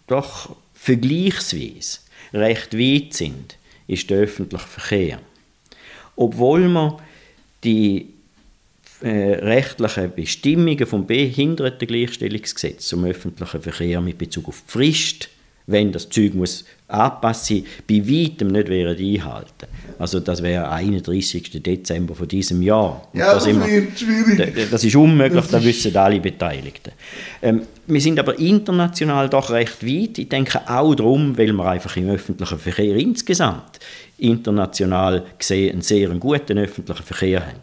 doch 0.07 0.55
vergleichsweise 0.73 1.99
recht 2.33 2.77
weit 2.77 3.13
sind, 3.13 3.57
ist 3.87 4.09
der 4.09 4.19
öffentliche 4.19 4.67
Verkehr. 4.67 5.19
Obwohl 6.15 6.67
wir 6.67 6.97
die 7.63 8.09
äh, 9.01 9.35
rechtlichen 9.35 10.13
Bestimmungen 10.13 10.85
vom 10.85 11.07
Behindertengleichstellungsgesetz 11.07 12.87
zum 12.87 13.05
öffentlichen 13.05 13.61
Verkehr 13.61 14.01
mit 14.01 14.17
Bezug 14.17 14.49
auf 14.49 14.63
die 14.65 14.71
Frist 14.71 15.29
wenn 15.69 15.91
das 15.91 16.09
Zeug 16.09 16.33
muss 16.33 16.65
angepasst 16.89 17.45
sein, 17.45 17.65
bei 17.87 18.01
weitem 18.05 18.49
nicht 18.49 18.67
wären 18.67 18.97
einhalten. 18.97 19.67
Also 19.97 20.19
das 20.19 20.41
wäre 20.41 20.69
31. 20.69 21.61
Dezember 21.61 22.15
von 22.15 22.27
diesem 22.27 22.61
Jahr. 22.61 23.07
Ja, 23.13 23.33
das, 23.33 23.45
das 23.45 23.55
wird 23.55 23.99
schwierig. 23.99 24.69
Das 24.71 24.83
ist 24.83 24.95
unmöglich, 24.95 25.41
das, 25.41 25.51
das 25.51 25.63
wissen 25.63 25.95
alle 25.95 26.19
Beteiligten. 26.19 26.91
Ähm, 27.41 27.61
wir 27.85 28.01
sind 28.01 28.19
aber 28.19 28.37
international 28.39 29.29
doch 29.29 29.51
recht 29.51 29.85
weit. 29.85 30.17
Ich 30.17 30.29
denke 30.29 30.61
auch 30.67 30.95
darum, 30.95 31.37
weil 31.37 31.51
wir 31.51 31.65
einfach 31.65 31.95
im 31.97 32.09
öffentlichen 32.09 32.59
Verkehr 32.59 32.95
insgesamt 32.95 33.79
international 34.17 35.25
gesehen 35.37 35.73
einen 35.73 35.81
sehr 35.81 36.09
guten 36.09 36.57
öffentlichen 36.57 37.03
Verkehr 37.03 37.45
haben. 37.45 37.59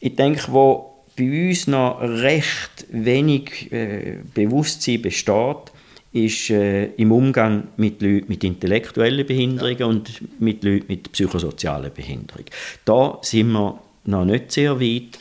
Ich 0.00 0.16
denke, 0.16 0.52
wo 0.52 0.92
bei 1.16 1.48
uns 1.48 1.66
noch 1.66 2.00
recht 2.00 2.86
wenig 2.90 3.70
äh, 3.72 4.18
Bewusstsein 4.34 5.02
besteht, 5.02 5.71
ist 6.12 6.50
äh, 6.50 6.86
im 6.96 7.10
Umgang 7.10 7.68
mit 7.76 8.02
Leuten 8.02 8.26
mit 8.28 8.44
intellektuellen 8.44 9.26
Behinderungen 9.26 9.78
ja. 9.78 9.86
und 9.86 10.40
mit 10.40 10.62
Leuten 10.62 10.86
mit 10.88 11.10
psychosozialen 11.12 11.92
Behinderungen. 11.92 12.46
Da 12.84 13.18
sind 13.22 13.52
wir 13.52 13.78
noch 14.04 14.24
nicht 14.24 14.52
sehr 14.52 14.78
weit. 14.80 15.18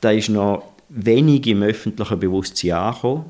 Da 0.00 0.10
ist 0.10 0.30
noch 0.30 0.64
wenig 0.88 1.46
im 1.46 1.62
öffentlichen 1.62 2.18
Bewusstsein 2.18 2.72
angekommen. 2.72 3.24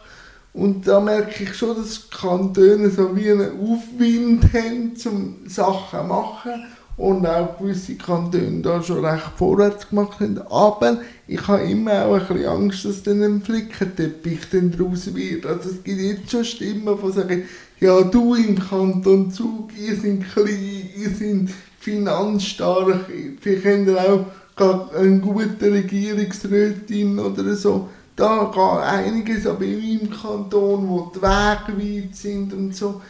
Und 0.53 0.87
da 0.87 1.01
merke 1.01 1.45
ich 1.45 1.55
schon, 1.55 1.77
dass 1.77 2.11
die 2.11 2.15
Kantone 2.15 2.91
so 2.91 3.17
wie 3.17 3.31
einen 3.31 3.59
Aufwind 3.59 4.53
haben, 4.53 4.93
um 5.07 5.49
Sachen 5.49 6.01
zu 6.01 6.07
machen 6.07 6.67
und 6.97 7.27
auch 7.27 7.59
gewisse 7.59 7.95
Kantone 7.97 8.61
da 8.63 8.83
schon 8.83 9.05
recht 9.05 9.33
vorwärts 9.37 9.89
gemacht 9.89 10.21
haben. 10.21 10.41
Aber 10.51 10.99
ich 11.27 11.47
habe 11.49 11.63
immer 11.63 12.05
auch 12.05 12.15
ein 12.15 12.27
bisschen 12.27 12.47
Angst, 12.47 12.85
dass 12.85 13.03
dann 13.03 13.23
ein 13.23 13.43
Flickenteppich 13.43 14.51
dann 14.51 14.71
daraus 14.71 15.15
wird. 15.15 15.47
Also 15.47 15.71
es 15.71 15.83
gibt 15.83 16.01
jetzt 16.01 16.31
schon 16.31 16.45
Stimmen, 16.45 16.99
die 17.03 17.13
sagen, 17.13 17.43
ja 17.81 18.03
du 18.03 18.35
im 18.35 18.59
Kanton 18.59 19.31
Zug, 19.31 19.71
ihr 19.77 19.97
seid 19.97 20.33
klein, 20.33 20.91
ihr 20.97 21.11
seid 21.11 21.55
finanzstark, 21.81 23.07
habt 23.09 23.47
ihr 23.47 24.27
auch 24.57 24.95
einen 24.95 25.21
guten 25.21 25.73
Regierungsrätin 25.73 27.19
oder 27.19 27.55
so. 27.57 27.89
Da 28.15 28.53
geht 28.55 28.85
einiges, 28.85 29.47
aber 29.47 29.65
in 29.65 29.79
meinem 29.79 30.11
Kanton, 30.11 30.89
wo 30.89 31.11
die 31.15 31.23
Wege 31.23 32.05
weit 32.05 32.15
sind 32.15 32.53
und 32.53 32.77
so, 32.77 33.01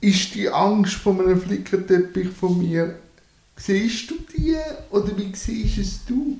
ist 0.00 0.34
die 0.34 0.48
Angst 0.48 0.94
vor 0.94 1.18
einem 1.18 1.40
Flickenteppich 1.40 2.28
von 2.28 2.58
mir, 2.58 2.96
siehst 3.56 4.10
du 4.10 4.14
die 4.36 4.56
oder 4.90 5.16
wie 5.16 5.34
siehst 5.34 5.78
es 5.78 6.04
du? 6.04 6.38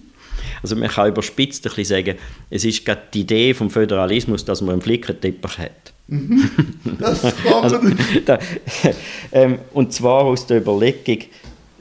Also 0.63 0.77
man 0.77 0.89
kann 0.89 1.09
überspitzt 1.09 1.65
ein 1.67 1.75
bisschen 1.75 2.05
sagen, 2.05 2.19
es 2.51 2.65
ist 2.65 2.85
gerade 2.85 3.03
die 3.13 3.21
Idee 3.21 3.55
vom 3.55 3.71
Föderalismus, 3.71 4.45
dass 4.45 4.61
man 4.61 4.75
einen 4.75 4.83
Flickenteppich 4.83 5.59
hat. 5.59 5.93
Mhm. 6.09 6.51
das 6.99 7.23
kann 7.23 7.63
also, 7.63 7.79
da, 8.25 8.39
ähm, 9.33 9.59
Und 9.73 9.93
zwar 9.93 10.25
aus 10.25 10.47
der 10.47 10.59
Überlegung, 10.59 11.23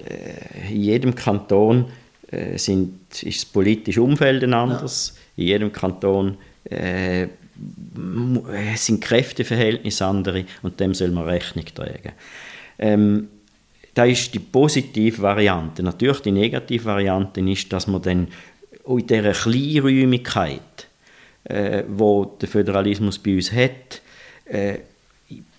äh, 0.06 0.72
in 0.72 0.82
jedem 0.82 1.16
Kanton 1.16 1.86
äh, 2.32 2.58
sind, 2.58 3.00
ist 3.22 3.44
das 3.44 3.46
politische 3.46 4.02
Umfeld 4.02 4.44
ein 4.44 4.54
anderes, 4.54 5.16
ja. 5.36 5.44
in 5.44 5.48
jedem 5.48 5.72
Kanton 5.74 6.38
äh, 6.66 7.28
sind 8.76 9.02
Kräfteverhältnisse 9.02 10.06
andere 10.06 10.46
und 10.62 10.80
dem 10.80 10.94
soll 10.94 11.12
man 11.12 11.26
Rechnung 11.26 11.66
tragen. 11.66 12.14
Ähm, 12.80 13.28
da 13.94 14.06
ist 14.06 14.34
die 14.34 14.40
positive 14.40 15.22
Variante. 15.22 15.84
Natürlich 15.84 16.22
die 16.22 16.32
negative 16.32 16.86
Variante 16.86 17.42
ist, 17.42 17.72
dass 17.72 17.88
man 17.88 18.02
dann 18.02 18.28
in 18.88 19.08
dieser 19.08 19.32
Kleinräumigkeit, 19.32 20.88
äh, 21.44 21.84
wo 21.88 22.26
der 22.26 22.50
Föderalismus 22.50 23.20
bei 23.20 23.36
uns 23.36 23.52
hat, 23.52 24.02
äh, 24.46 24.80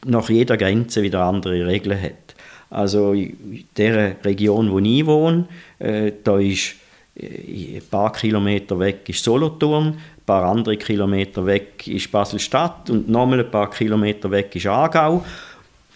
nach 0.05 0.29
jeder 0.29 0.57
Grenze 0.57 1.03
wieder 1.03 1.23
andere 1.23 1.67
Regeln 1.67 2.01
hat. 2.01 2.35
Also 2.71 3.13
in 3.13 3.65
der 3.77 4.17
Region, 4.25 4.71
wo 4.71 4.79
ich 4.81 5.07
wohne, 5.07 5.47
äh, 5.79 6.13
da 6.23 6.39
ist 6.39 6.75
äh, 7.15 7.77
ein 7.77 7.83
paar 7.89 8.13
Kilometer 8.13 8.79
weg 8.79 9.09
ist 9.09 9.23
Solothurn, 9.23 9.99
ein 10.25 10.27
paar 10.27 10.45
andere 10.45 10.79
Kilometer 10.79 11.45
weg 11.45 11.87
ist 11.87 12.11
Basel-Stadt 12.11 12.89
und 12.89 13.11
nochmal 13.11 13.41
ein 13.41 13.51
paar 13.51 13.69
Kilometer 13.69 14.31
weg 14.31 14.57
ist 14.57 14.67
Aargau. 14.67 15.23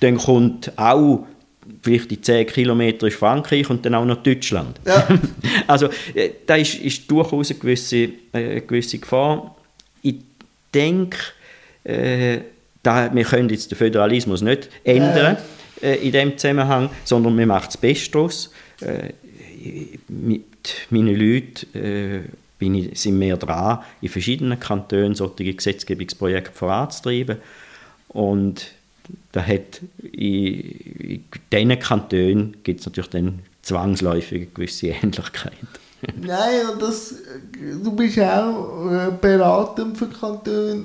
Dann 0.00 0.18
kommt 0.18 0.70
auch 0.76 1.26
vielleicht 1.82 2.10
die 2.10 2.20
10 2.20 2.46
Kilometer 2.46 3.06
ist 3.06 3.16
Frankreich 3.16 3.68
und 3.70 3.84
dann 3.86 3.94
auch 3.94 4.04
noch 4.04 4.22
Deutschland. 4.22 4.78
Ja. 4.86 5.06
also 5.66 5.88
äh, 6.14 6.30
da 6.46 6.56
ist, 6.56 6.74
ist 6.74 7.10
durchaus 7.10 7.50
eine 7.50 7.58
gewisse, 7.58 7.96
äh, 7.96 8.10
eine 8.32 8.60
gewisse 8.60 8.98
Gefahr. 8.98 9.56
Ich 10.02 10.16
denke, 10.74 11.18
äh, 11.84 12.38
da, 12.82 13.14
wir 13.14 13.24
können 13.24 13.48
jetzt 13.48 13.70
den 13.70 13.78
Föderalismus 13.78 14.42
nicht 14.42 14.68
ändern 14.84 15.38
äh, 15.82 15.96
in 16.06 16.12
dem 16.12 16.36
Zusammenhang, 16.36 16.90
sondern 17.04 17.36
wir 17.38 17.46
machen 17.46 17.66
das 17.66 17.76
Beste 17.76 18.10
daraus. 18.12 18.52
Äh, 18.80 19.12
mit 20.08 20.86
meinen 20.90 21.16
Leuten 21.16 21.76
äh, 21.76 22.20
bin 22.58 22.74
ich, 22.74 23.00
sind 23.00 23.20
wir 23.20 23.36
dran, 23.36 23.80
in 24.00 24.08
verschiedenen 24.08 24.58
Kantonen 24.58 25.14
solche 25.14 25.54
Gesetzgebungsprojekte 25.54 26.52
voranzutreiben. 26.52 27.38
Und 28.08 28.72
da 29.32 29.42
hat 29.42 29.80
in, 30.12 30.54
in 30.54 31.24
diesen 31.52 31.78
Kantonen 31.78 32.56
gibt 32.62 32.80
es 32.80 32.86
natürlich 32.86 33.10
dann 33.10 33.40
zwangsläufig 33.62 34.42
eine 34.42 34.46
gewisse 34.46 34.86
Ähnlichkeit. 35.02 35.52
Nein, 36.16 36.78
das, 36.78 37.14
du 37.82 37.90
bist 37.92 38.20
auch 38.20 38.88
äh, 38.90 39.10
beratend 39.20 39.98
für 39.98 40.06
Kantone 40.06 40.84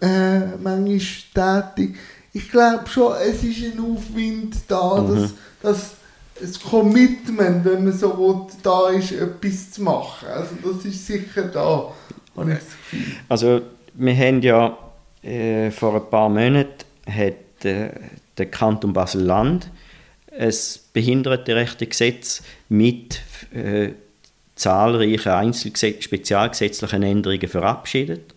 äh, 0.00 0.40
manchmal 0.62 1.72
tätig. 1.74 1.96
Ich 2.32 2.50
glaube 2.50 2.86
schon, 2.86 3.14
es 3.26 3.42
ist 3.42 3.64
ein 3.64 3.80
Aufwind 3.80 4.56
da, 4.68 5.00
mhm. 5.00 5.30
dass, 5.62 5.94
das 6.40 6.60
Commitment, 6.60 7.64
wenn 7.64 7.84
man 7.84 7.92
so 7.92 8.16
will, 8.18 8.46
da 8.62 8.90
ist, 8.90 9.12
etwas 9.12 9.72
zu 9.72 9.82
machen. 9.82 10.28
Also 10.28 10.54
das 10.62 10.84
ist 10.84 11.06
sicher 11.06 11.44
da, 11.44 11.92
habe 12.36 12.52
ich 12.52 12.58
das 12.58 12.66
Gefühl. 12.66 13.12
Also 13.28 13.60
wir 13.94 14.16
haben 14.16 14.42
ja 14.42 14.76
äh, 15.22 15.70
vor 15.70 15.94
ein 15.94 16.10
paar 16.10 16.28
Monaten 16.28 16.84
hat 17.06 17.64
äh, 17.64 17.90
der 18.38 18.46
Kanton 18.46 18.92
Basel-Land 18.92 19.70
ein 20.38 20.54
Behindertenrechtegesetz 20.92 22.42
mit 22.68 23.20
äh, 23.52 23.90
zahlreichen 24.54 25.32
Einzelgesetz 25.32 26.04
spezialgesetzlichen 26.04 27.02
Änderungen 27.02 27.48
verabschiedet. 27.48 28.34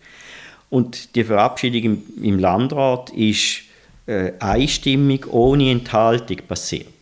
Und 0.70 1.14
die 1.14 1.24
Verabschiedung 1.24 1.82
im, 1.82 2.02
im 2.22 2.38
Landrat 2.38 3.10
ist 3.10 3.62
äh, 4.06 4.32
einstimmig, 4.40 5.26
ohne 5.32 5.70
Enthaltung 5.70 6.38
passiert. 6.48 6.93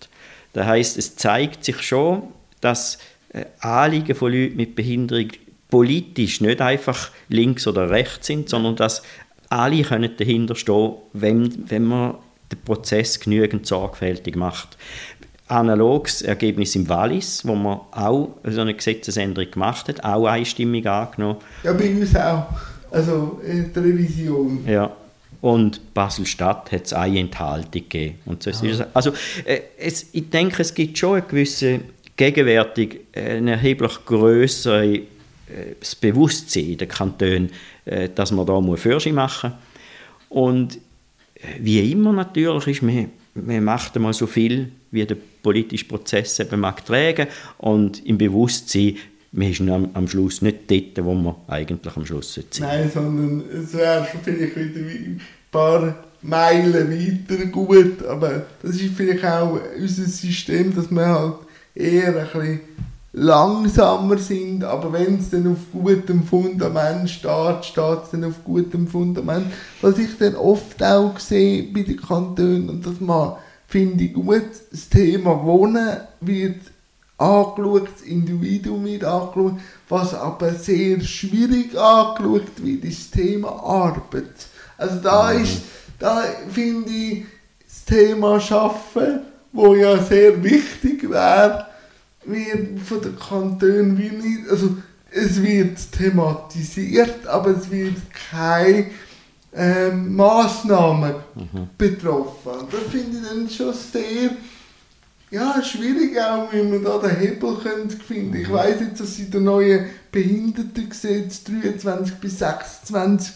Das 0.53 0.67
heißt, 0.67 0.99
es 0.99 1.17
zeigt 1.17 1.65
sich 1.65 1.81
schon, 1.83 2.25
dass 2.61 2.99
äh, 3.33 3.45
Anliegen 3.61 4.15
von 4.15 4.33
Leuten 4.33 4.57
mit 4.57 4.75
Behinderung 4.75 5.29
politisch 5.69 6.41
nicht 6.41 6.61
einfach 6.61 7.11
links 7.29 7.67
oder 7.67 7.89
rechts 7.89 8.27
sind, 8.27 8.49
sondern 8.49 8.77
dass 8.77 9.03
alle 9.49 9.83
können 9.83 10.11
dahinter 10.17 10.55
stehen, 10.55 10.93
wenn, 11.13 11.71
wenn 11.71 11.85
man 11.85 12.15
den 12.51 12.61
Prozess 12.61 13.19
genügend 13.19 13.67
sorgfältig 13.67 14.37
macht. 14.37 14.77
Analoges 15.49 16.23
Ergebnis 16.23 16.75
im 16.77 16.89
Wallis, 16.89 17.47
wo 17.47 17.55
man 17.55 17.81
auch 17.91 18.37
so 18.45 18.61
eine 18.61 18.75
Gesetzesänderung 18.75 19.51
gemacht 19.51 19.89
hat, 19.89 20.05
auch 20.05 20.27
einstimmig 20.27 20.87
angenommen. 20.87 21.39
Ja, 21.63 21.73
bei 21.73 21.91
uns 21.91 22.15
auch. 22.17 22.47
Also 22.91 23.41
in 23.47 23.73
der 23.73 23.83
Revision. 23.83 24.65
Ja. 24.67 24.95
Und 25.43 25.93
Basel-Stadt 25.93 26.73
hat 26.73 26.87
es 26.87 26.93
eine 26.93 27.19
Enthaltung 27.19 27.71
gegeben. 27.73 28.21
Und 28.25 28.45
so 28.45 28.51
ah. 28.51 28.65
ist 28.65 28.85
also 28.95 29.13
äh, 29.45 29.61
es, 29.77 30.07
ich 30.13 30.31
denke, 30.31 30.63
es 30.63 30.73
gibt 30.73 30.97
schon 30.97 31.17
eine 31.17 31.23
gewisse 31.23 31.81
gegenwärtig 32.17 33.01
äh, 33.13 33.39
ein 33.39 33.49
erheblich 33.49 33.93
grösseres 34.07 35.01
äh, 35.49 35.75
Bewusstsein 36.01 36.71
in 36.71 36.79
den 36.79 36.89
Kantonen, 36.89 37.51
äh, 37.85 38.09
dass 38.15 38.31
man 38.31 38.47
da 38.47 38.77
Fürsche 38.77 39.13
machen 39.13 39.53
muss. 40.29 40.39
Und 40.39 40.79
wie 41.59 41.91
immer 41.91 42.13
natürlich 42.13 42.69
ist, 42.69 42.83
man, 42.83 43.11
man 43.35 43.65
macht 43.65 43.97
einmal 43.97 44.13
so 44.13 44.29
viel, 44.29 44.71
wie 44.93 45.05
der 45.05 45.17
politische 45.43 45.87
Prozess 45.87 46.39
eben 46.39 46.61
mag 46.61 46.87
tragen 46.87 47.27
und 47.59 48.07
im 48.07 48.17
Bewusstsein, 48.17 48.97
man 49.33 49.51
ist 49.51 49.61
am, 49.61 49.89
am 49.95 50.07
Schluss 50.07 50.43
nicht 50.43 50.71
dort, 50.71 51.05
wo 51.05 51.15
man 51.15 51.35
eigentlich 51.49 51.97
am 51.97 52.07
Schluss 52.07 52.35
sein 52.35 52.45
Nein, 52.61 52.91
sondern 52.93 53.43
es 53.51 53.73
wäre 53.75 54.07
schon 54.11 54.21
vielleicht 54.23 54.57
wieder 54.57 54.81
ein 54.81 55.21
paar 55.51 55.95
Meilen 56.21 56.91
weiter 56.91 57.47
gut, 57.47 58.05
aber 58.05 58.47
das 58.63 58.77
ist 58.77 58.95
vielleicht 58.95 59.25
auch 59.25 59.59
unser 59.77 60.05
System, 60.05 60.75
dass 60.75 60.91
wir 60.91 61.07
halt 61.07 61.35
eher 61.75 62.09
ein 62.09 62.27
bisschen 62.33 62.61
langsamer 63.15 64.19
sind, 64.19 64.65
aber 64.65 64.93
wenn 64.93 65.19
es 65.19 65.31
dann 65.31 65.47
auf 65.47 65.59
gutem 65.73 66.23
Fundament 66.23 67.11
steht, 67.11 67.65
steht 67.65 68.05
es 68.05 68.11
dann 68.13 68.25
auf 68.25 68.45
gutem 68.45 68.87
Fundament. 68.87 69.47
Was 69.81 69.99
ich 69.99 70.17
dann 70.19 70.35
oft 70.37 70.83
auch 70.83 71.19
sehe 71.19 71.65
bei 71.65 71.83
den 71.83 72.01
Kantonen, 72.01 72.71
und 72.71 72.87
das 72.87 72.95
finde 73.67 74.05
ich 74.05 74.13
gut, 74.15 74.45
das 74.71 74.89
Thema 74.89 75.43
Wohnen 75.45 75.99
wird 76.21 76.61
angeschaut, 77.19 77.89
das 77.95 78.03
Individuum 78.03 78.85
wird 78.85 79.05
angeschaut, 79.05 79.61
was 79.89 80.15
aber 80.15 80.55
sehr 80.55 81.01
schwierig 81.01 81.77
angeschaut 81.77 82.63
wird, 82.63 82.85
ist 82.85 83.15
das 83.15 83.21
Thema 83.23 83.49
Arbeit. 83.63 84.49
Also 84.77 84.97
da 84.97 85.33
mhm. 85.33 85.43
ist, 85.43 85.63
da 85.99 86.23
finde 86.51 86.91
ich 86.91 87.25
das 87.65 87.85
Thema 87.85 88.41
Schaffen, 88.41 89.21
wo 89.53 89.75
ja 89.75 90.03
sehr 90.03 90.43
wichtig 90.43 91.09
wäre, 91.09 91.67
wird 92.25 92.81
von 92.81 93.01
den 93.01 93.19
Kantonen 93.19 93.99
wie 93.99 94.11
nicht, 94.11 94.49
also 94.51 94.77
es 95.11 95.43
wird 95.43 95.79
thematisiert, 95.93 97.27
aber 97.27 97.51
es 97.51 97.71
wird 97.71 97.97
keine 98.31 98.87
ähm, 99.55 100.17
Massnahmen 100.17 101.15
mhm. 101.35 101.69
betroffen. 101.77 102.67
Das 102.71 102.91
finde 102.91 103.19
ich 103.19 103.29
dann 103.29 103.51
schon 103.51 103.75
sehr 103.75 104.31
ja, 105.33 105.63
schwierig 105.63 106.21
auch, 106.21 106.53
wie 106.53 106.63
man 106.63 106.85
da 106.85 106.99
den 106.99 107.17
Hebel 107.17 107.57
könnte 107.57 107.97
finden. 107.97 108.37
Ich 108.37 108.53
weiß 108.53 108.81
jetzt, 108.81 109.01
dass 109.01 109.19
in 109.19 109.31
der 109.31 109.41
neuen 109.41 109.87
Behindertengesetz 110.13 111.43
23 111.45 112.17
bis 112.17 112.39
26 112.39 113.35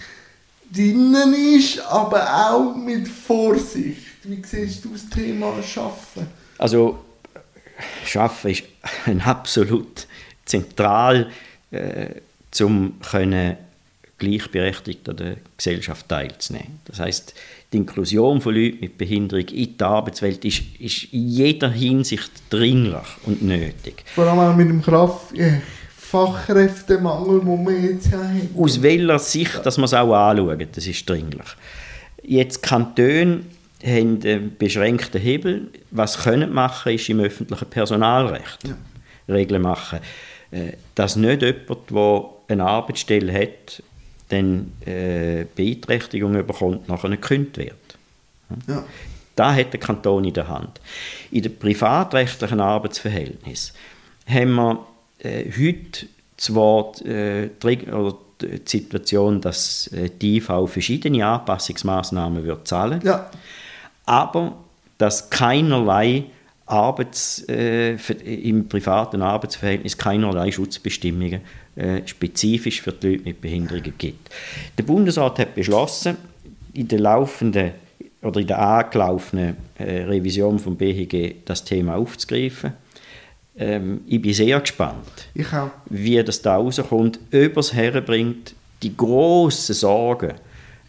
drinnen 0.70 1.34
ist, 1.56 1.80
aber 1.80 2.50
auch 2.50 2.76
mit 2.76 3.08
Vorsicht. 3.08 4.02
Wie 4.24 4.42
siehst 4.44 4.84
du 4.84 4.90
das 4.90 5.08
Thema 5.08 5.54
Schaffen? 5.62 6.26
Also 6.58 6.98
Schaffen 8.04 8.50
ist 8.50 8.64
ein 9.06 9.22
absolut 9.22 10.06
zentral, 10.44 11.30
äh, 11.70 12.08
um 12.60 13.00
können 13.10 13.56
gleichberechtigt 14.18 15.08
an 15.08 15.16
der 15.16 15.36
Gesellschaft 15.56 16.08
teilzunehmen. 16.08 16.80
Das 16.84 17.00
heißt, 17.00 17.34
die 17.72 17.78
Inklusion 17.78 18.40
von 18.40 18.54
Leuten 18.54 18.78
mit 18.80 18.96
Behinderung 18.96 19.46
in 19.48 19.76
die 19.76 19.84
Arbeitswelt 19.84 20.44
ist, 20.44 20.62
ist 20.78 21.12
in 21.12 21.28
jeder 21.28 21.70
Hinsicht 21.70 22.30
dringlich 22.48 23.06
und 23.24 23.42
nötig. 23.42 24.04
Vor 24.14 24.26
allem 24.26 24.38
auch 24.38 24.56
mit 24.56 24.68
dem 24.68 24.82
Kraft 24.82 25.36
äh, 25.36 25.60
Fachkräftemangel, 25.96 27.40
den 27.40 27.66
wir 27.66 27.80
jetzt 27.92 28.12
haben. 28.12 28.48
Aus 28.56 28.80
welcher 28.80 29.18
Sicht, 29.18 29.66
dass 29.66 29.76
man 29.76 29.86
es 29.86 29.94
auch 29.94 30.14
anschauen, 30.14 30.66
das 30.72 30.86
ist 30.86 31.08
dringlich. 31.08 31.46
Jetzt 32.22 32.62
Kantone 32.62 33.40
haben 33.84 34.20
einen 34.22 34.56
beschränkten 34.56 35.20
Hebel. 35.20 35.70
Was 35.90 36.18
können 36.22 36.52
machen, 36.52 36.92
ist 36.92 37.08
im 37.08 37.20
öffentlichen 37.20 37.68
Personalrecht 37.68 38.60
ja. 38.66 38.76
Regeln 39.34 39.62
machen. 39.62 39.98
Äh, 40.50 40.72
dass 40.94 41.16
nicht 41.16 41.42
jemand, 41.42 41.90
der 41.90 42.24
eine 42.48 42.64
Arbeitsstelle 42.64 43.32
hat, 43.32 43.82
dann 44.28 44.72
äh, 44.84 45.44
Beeinträchtigung 45.54 46.32
bekommt, 46.32 46.88
nachher 46.88 47.10
gekündigt 47.10 47.58
wird. 47.58 47.98
Ja. 48.66 48.84
Da 49.34 49.54
hat 49.54 49.72
der 49.72 49.80
Kanton 49.80 50.24
in 50.24 50.32
der 50.32 50.48
Hand. 50.48 50.80
In 51.30 51.42
den 51.42 51.58
privatrechtlichen 51.58 52.60
Arbeitsverhältnissen 52.60 53.74
haben 54.26 54.54
wir 54.54 54.86
äh, 55.18 55.50
heute 55.50 56.06
zwar 56.36 56.92
äh, 57.04 57.50
die, 57.62 57.86
die 58.40 58.60
Situation, 58.64 59.40
dass 59.40 59.88
äh, 59.88 60.10
die 60.10 60.38
IV 60.38 60.50
verschiedene 60.66 61.26
Anpassungsmaßnahmen 61.26 62.44
wird 62.44 62.66
zahlen 62.66 63.00
ja 63.04 63.30
aber 64.06 64.56
dass 64.98 65.28
keinerlei 65.28 66.24
Arbeits, 66.66 67.44
äh, 67.48 67.94
im 68.24 68.68
privaten 68.68 69.22
Arbeitsverhältnis 69.22 69.96
keinerlei 69.96 70.50
Schutzbestimmungen 70.50 71.40
äh, 71.76 72.02
spezifisch 72.06 72.82
für 72.82 72.92
die 72.92 73.10
Leute 73.10 73.24
mit 73.24 73.40
Behinderungen 73.40 73.94
gibt. 73.96 74.30
Der 74.76 74.82
Bundesrat 74.82 75.38
hat 75.38 75.54
beschlossen, 75.54 76.16
in 76.74 76.88
der 76.88 76.98
laufenden 76.98 77.70
oder 78.20 78.40
in 78.40 78.48
der 78.48 78.58
angelaufenen 78.58 79.56
äh, 79.78 80.02
Revision 80.02 80.58
vom 80.58 80.76
BHG 80.76 81.36
das 81.44 81.62
Thema 81.62 81.94
aufzugreifen. 81.94 82.72
Ähm, 83.56 84.00
ich 84.06 84.20
bin 84.20 84.34
sehr 84.34 84.58
gespannt, 84.60 85.28
wie 85.88 86.22
das 86.22 86.42
da 86.42 86.56
rauskommt, 86.56 87.20
ob 87.32 87.56
es 87.56 87.72
herbringt, 87.72 88.54
die 88.82 88.96
grossen 88.96 89.74
Sorgen 89.74 90.34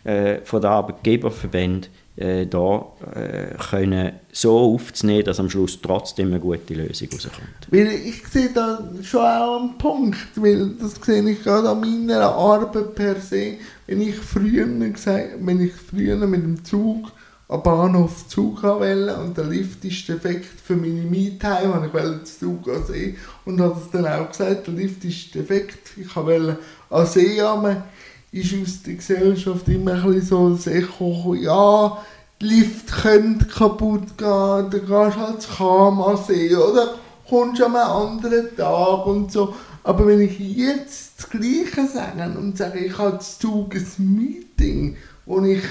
äh, 0.04 0.40
von 0.44 0.62
den 0.62 0.72
Arbeitgeberverbänden 0.72 1.92
äh, 2.18 2.48
da 2.48 2.86
äh, 3.14 3.56
können 3.70 4.14
so 4.32 4.58
aufzunehmen, 4.58 5.24
dass 5.24 5.40
am 5.40 5.50
Schluss 5.50 5.80
trotzdem 5.82 6.28
eine 6.28 6.40
gute 6.40 6.74
Lösung 6.74 7.10
rauskommt. 7.14 7.68
Weil 7.70 7.88
ich 7.88 8.28
sehe 8.28 8.50
da 8.54 8.80
schon 9.04 9.22
auch 9.22 9.62
einen 9.62 9.78
Punkt, 9.78 10.18
weil 10.36 10.72
das 10.82 10.96
sehe 10.96 11.30
ich 11.30 11.44
gerade 11.44 11.70
an 11.70 11.80
meiner 11.80 12.24
Arbeit 12.24 12.96
per 12.96 13.16
se. 13.22 13.54
Wenn 13.86 14.02
ich 14.02 14.16
früher, 14.16 14.66
gesagt, 14.66 15.36
wenn 15.40 15.62
ich 15.62 15.74
früher 15.74 16.16
mit 16.16 16.44
dem 16.44 16.66
Zug 16.66 17.12
am 17.50 17.64
Bahnhof 17.64 18.28
Zug 18.28 18.64
wollte 18.64 19.16
und 19.18 19.38
der 19.38 19.46
Lift 19.46 19.86
ist 19.86 20.10
defekt 20.10 20.60
für 20.60 20.76
meine 20.76 21.04
Mietheim, 21.04 21.72
und 21.72 21.86
ich 21.86 21.94
wollte 21.94 22.18
den 22.18 22.26
Zug 22.26 22.68
an 22.68 22.84
See 22.86 23.16
und 23.46 23.62
hat 23.62 23.78
es 23.78 23.92
dann 23.92 24.06
auch 24.06 24.28
gesagt, 24.30 24.68
der 24.68 24.74
Lift 24.74 25.06
ist 25.06 25.34
defekt, 25.34 25.92
ich 25.96 26.14
wollte 26.16 26.60
an 26.90 27.06
See 27.06 27.40
haben 27.40 27.84
ist 28.32 28.54
aus 28.62 28.84
der 28.84 28.96
Gesellschaft 28.96 29.68
immer 29.68 29.94
ein 29.94 30.04
bisschen 30.04 30.22
so 30.22 30.50
das 30.50 30.68
Echo, 30.68 31.34
ja, 31.34 31.98
Lift 32.40 32.92
könnte 32.92 33.46
kaputt 33.46 34.16
gehen, 34.16 34.70
dann 34.70 34.70
gehst 34.70 34.90
du 34.90 35.16
halt 35.16 35.42
zu 35.42 35.50
Kama 35.58 36.16
sehen, 36.18 36.58
oder? 36.58 36.96
Kommst 37.28 37.62
am 37.64 37.76
anderen 37.76 38.56
Tag 38.56 39.08
und 39.08 39.32
so. 39.32 39.56
Aber 39.84 40.06
wenn 40.06 40.22
ich 40.22 40.38
jetzt 40.40 41.14
das 41.18 41.30
Gleiche 41.30 41.88
sage 41.88 42.38
und 42.38 42.58
sage, 42.58 42.80
ich 42.80 42.98
habe 42.98 43.18
zu 43.20 43.68
ein 43.74 44.16
Meeting, 44.16 44.98
wo 45.26 45.42
ich 45.42 45.64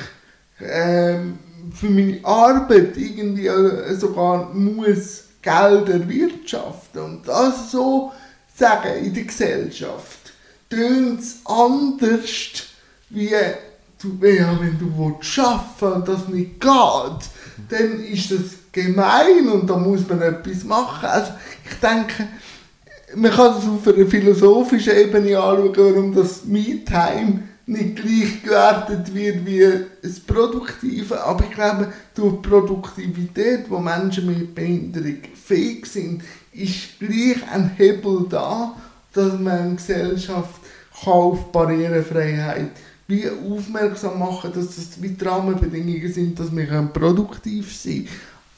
ähm, 0.60 1.38
für 1.72 1.90
meine 1.90 2.18
Arbeit 2.24 2.96
irgendwie 2.96 3.46
äh, 3.46 3.94
sogar 3.94 4.52
muss 4.52 5.24
Geld 5.42 5.88
erwirtschaften 5.88 7.02
und 7.02 7.28
das 7.28 7.70
so 7.70 8.12
sagen 8.54 9.04
in 9.04 9.14
der 9.14 9.24
Gesellschaft, 9.24 10.15
tönt 10.68 11.20
es 11.20 11.36
anders, 11.44 12.64
wie 13.10 13.30
du, 14.02 14.26
ja, 14.26 14.58
wenn 14.60 14.78
du 14.78 14.92
willst 14.96 15.38
arbeiten 15.38 16.00
und 16.00 16.08
das 16.08 16.28
nicht 16.28 16.60
geht, 16.60 17.70
dann 17.70 18.00
ist 18.04 18.30
das 18.30 18.40
gemein 18.72 19.48
und 19.48 19.68
da 19.68 19.76
muss 19.76 20.06
man 20.08 20.20
etwas 20.22 20.64
machen. 20.64 21.06
Also 21.06 21.32
ich 21.64 21.76
denke, 21.80 22.28
man 23.14 23.30
kann 23.30 23.54
das 23.54 23.66
auf 23.66 23.86
einer 23.88 24.06
philosophischen 24.06 24.96
Ebene 24.96 25.38
anschauen, 25.38 25.72
warum 25.76 26.14
das 26.14 26.44
Me-Time 26.44 27.42
nicht 27.66 27.96
gleich 27.96 28.42
gewertet 28.42 29.12
wird 29.12 29.44
wie 29.44 29.86
das 30.02 30.20
Produktive. 30.20 31.22
Aber 31.24 31.44
ich 31.44 31.50
glaube, 31.50 31.92
durch 32.14 32.42
Produktivität, 32.42 33.64
wo 33.68 33.78
Menschen 33.78 34.26
mit 34.26 34.54
Behinderung 34.54 35.18
fähig 35.34 35.86
sind, 35.86 36.22
ist 36.52 36.98
gleich 36.98 37.38
ein 37.52 37.70
Hebel 37.76 38.26
da, 38.28 38.74
dass 39.16 39.38
man 39.38 39.76
Gesellschaft 39.76 40.60
auf 41.04 41.52
Barrierefreiheit 41.52 42.70
wie 43.08 43.28
aufmerksam 43.28 44.18
machen, 44.18 44.50
dass 44.52 44.76
das 44.76 45.00
wie 45.00 45.10
die 45.10 45.24
Rahmenbedingungen 45.24 46.12
sind, 46.12 46.38
dass 46.38 46.54
wir 46.54 46.90
produktiv 46.92 47.74
sein 47.74 48.08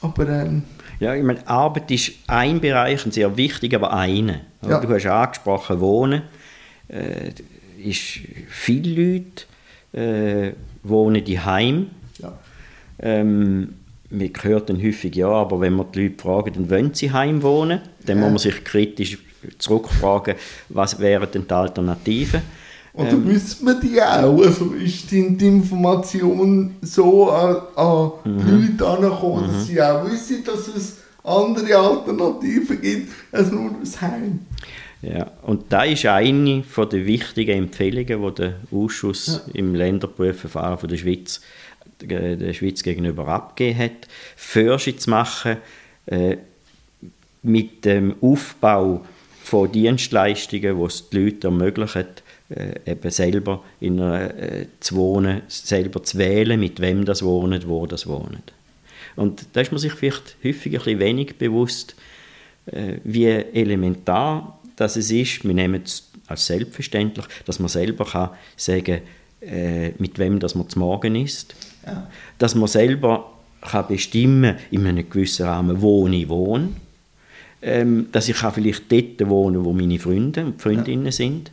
Aber 0.01 0.27
ähm, 0.27 0.63
ja, 0.99 1.15
ich 1.15 1.23
meine, 1.23 1.47
Arbeit 1.47 1.91
ist 1.91 2.11
ein 2.27 2.59
Bereich, 2.59 3.05
ein 3.05 3.11
sehr 3.11 3.37
wichtig, 3.37 3.73
aber 3.73 3.93
einer. 3.93 4.41
Ja. 4.67 4.79
Du 4.79 4.89
hast 4.89 5.05
angesprochen, 5.05 5.79
Wohnen. 5.79 6.23
Äh, 6.89 7.31
ist 7.77 8.19
viele 8.49 9.13
Leute 9.13 9.45
äh, 9.93 10.53
wohnen 10.83 11.23
die 11.23 11.39
Heim. 11.39 11.87
Ja. 12.19 12.37
Ähm, 12.99 13.75
man 14.09 14.31
hört 14.41 14.69
dann 14.69 14.81
häufig, 14.81 15.15
ja, 15.15 15.29
aber 15.29 15.61
wenn 15.61 15.73
man 15.73 15.91
die 15.93 16.03
Leute 16.03 16.21
fragen, 16.21 16.53
dann 16.53 16.69
wollen 16.69 16.93
sie 16.93 17.11
heim 17.11 17.43
wohnen. 17.43 17.79
Dann 18.05 18.17
ja. 18.17 18.23
muss 18.23 18.43
man 18.43 18.51
sich 18.51 18.63
kritisch 18.63 19.19
zurückfragen, 19.57 20.35
was 20.69 20.99
wären 20.99 21.29
denn 21.31 21.47
die 21.47 21.53
Alternativen. 21.53 22.41
Oder 22.93 23.11
ähm, 23.11 23.27
wissen 23.27 23.65
wir 23.65 23.79
die 23.79 24.01
auch? 24.01 24.41
Also 24.41 24.73
ist 24.73 25.11
die, 25.11 25.37
die 25.37 25.47
Information 25.47 26.75
so 26.81 27.29
an, 27.29 27.57
an 27.75 28.11
mhm. 28.25 28.67
Leute 28.67 28.87
angekommen, 28.87 29.47
dass 29.47 29.63
mhm. 29.63 29.65
sie 29.65 29.81
auch 29.81 30.05
wissen, 30.09 30.43
dass 30.43 30.67
es 30.67 30.97
andere 31.23 31.77
Alternativen 31.77 32.81
gibt 32.81 33.13
als 33.31 33.51
nur 33.51 33.71
das 33.79 34.01
Heim? 34.01 34.39
Ja, 35.01 35.31
und 35.43 35.65
da 35.69 35.83
ist 35.83 36.05
eine 36.05 36.63
von 36.63 36.89
der 36.89 37.05
wichtigen 37.05 37.57
Empfehlungen, 37.57 38.33
die 38.35 38.41
der 38.41 38.55
Ausschuss 38.71 39.27
ja. 39.27 39.53
im 39.53 39.73
Länderprüfverfahren 39.75 40.77
von 40.77 40.89
der 40.89 40.97
Schweiz 40.97 41.41
der 42.01 42.53
Schweiz 42.53 42.83
gegenüber 42.83 43.27
abgegeben 43.27 43.79
hat, 43.79 44.07
Forsche 44.35 44.95
zu 44.95 45.09
machen 45.09 45.57
äh, 46.05 46.37
mit 47.43 47.85
dem 47.85 48.15
Aufbau 48.21 49.05
von 49.49 49.71
Dienstleistungen, 49.71 50.77
die 50.77 50.85
es 50.85 51.09
die 51.09 51.19
Leute 51.19 51.47
ermöglichen, 51.47 52.05
äh, 52.49 52.91
eben 52.91 53.11
selber 53.11 53.63
in 53.79 53.99
einer, 53.99 54.33
äh, 54.35 54.67
zu 54.79 54.95
wohnen, 54.95 55.41
selber 55.47 56.03
zu 56.03 56.17
wählen, 56.17 56.59
mit 56.59 56.79
wem 56.79 57.05
das 57.05 57.23
wohnt, 57.23 57.67
wo 57.67 57.85
das 57.85 58.07
wohnt. 58.07 58.53
Und 59.15 59.45
da 59.53 59.61
ist 59.61 59.71
man 59.71 59.79
sich 59.79 59.93
vielleicht 59.93 60.37
häufig 60.43 60.73
ein 60.73 60.83
bisschen 60.83 60.99
wenig 60.99 61.37
bewusst, 61.37 61.95
äh, 62.67 62.97
wie 63.03 63.25
elementar 63.25 64.59
das 64.75 64.95
es 64.95 65.11
ist. 65.11 65.43
Wir 65.43 65.53
nehmen 65.53 65.81
es 65.83 66.09
als 66.27 66.45
selbstverständlich, 66.45 67.25
dass 67.45 67.59
man 67.59 67.69
selber 67.69 68.05
kann 68.05 68.29
sagen 68.55 69.01
äh, 69.41 69.91
mit 69.97 70.19
wem 70.19 70.39
das 70.39 70.55
man 70.55 70.69
zu 70.69 70.79
Morgen 70.79 71.15
ist. 71.15 71.55
Ja. 71.85 72.09
Dass 72.37 72.55
man 72.55 72.67
selber 72.67 73.31
kann 73.61 73.87
bestimmen 73.87 74.55
in 74.71 74.85
einem 74.85 75.09
gewissen 75.09 75.45
Rahmen, 75.45 75.81
wo 75.81 76.07
ich 76.07 76.29
wohne. 76.29 76.69
Ähm, 77.61 78.07
dass 78.11 78.29
ich 78.29 78.37
kann 78.37 78.53
vielleicht 78.53 78.89
dort 78.89 79.29
wohnen 79.29 79.65
wo 79.65 79.73
meine 79.73 79.99
Freunde 79.99 80.45
und 80.45 80.61
Freundinnen 80.61 81.05
ja. 81.05 81.11
sind. 81.11 81.51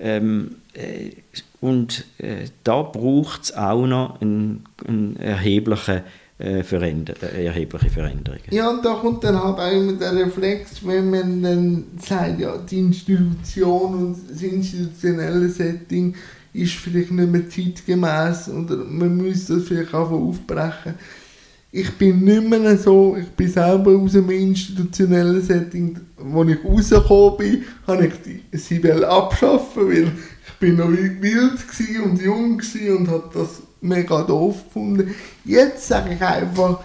Ähm, 0.00 0.56
äh, 0.74 1.10
und 1.60 2.04
äh, 2.18 2.46
da 2.64 2.82
braucht 2.82 3.44
es 3.44 3.56
auch 3.56 3.86
noch 3.86 4.20
einen, 4.20 4.64
einen 4.86 5.16
erheblichen 5.16 6.02
äh, 6.40 6.62
Veränder 6.62 7.14
äh, 7.22 7.44
erhebliche 7.44 7.90
Veränderungen. 7.90 8.42
Ja, 8.50 8.70
und 8.70 8.82
da 8.84 8.94
kommt 8.94 9.22
dann 9.24 9.42
halt 9.42 9.58
auch 9.58 9.70
immer 9.70 9.92
der 9.92 10.16
Reflex, 10.16 10.84
wenn 10.84 11.10
man 11.10 11.42
dann 11.42 11.84
sagt, 12.00 12.40
ja, 12.40 12.56
die 12.56 12.78
Institution 12.78 13.94
und 13.94 14.16
das 14.30 14.40
institutionelle 14.42 15.48
Setting 15.50 16.14
ist 16.54 16.72
vielleicht 16.72 17.10
nicht 17.10 17.30
mehr 17.30 17.48
zeitgemäß 17.48 18.48
oder 18.48 18.76
man 18.76 19.16
müsste 19.18 19.56
das 19.56 19.64
vielleicht 19.64 19.92
auch 19.92 20.10
aufbrechen. 20.10 20.94
Ich 21.72 21.92
bin 21.96 22.24
nicht 22.24 22.48
mehr 22.48 22.76
so, 22.76 23.16
ich 23.16 23.28
bin 23.28 23.48
selber 23.48 23.92
aus 23.92 24.16
einem 24.16 24.30
institutionellen 24.30 25.40
Setting, 25.40 26.00
wo 26.16 26.42
ich 26.42 26.64
rausgekommen 26.64 27.38
bin, 27.38 27.64
habe 27.86 28.06
ich 28.08 28.14
die 28.24 28.58
Sibel 28.58 29.04
abschaffen, 29.04 29.88
weil 29.88 30.12
ich 30.46 30.54
bin 30.58 30.76
noch 30.76 30.90
wild 30.90 31.64
und 32.04 32.20
jung 32.20 32.60
und 32.96 33.08
habe 33.08 33.30
das 33.32 33.62
mega 33.80 34.22
doof 34.22 34.64
gefunden. 34.64 35.14
Jetzt 35.44 35.86
sage 35.86 36.14
ich 36.14 36.20
einfach, 36.20 36.82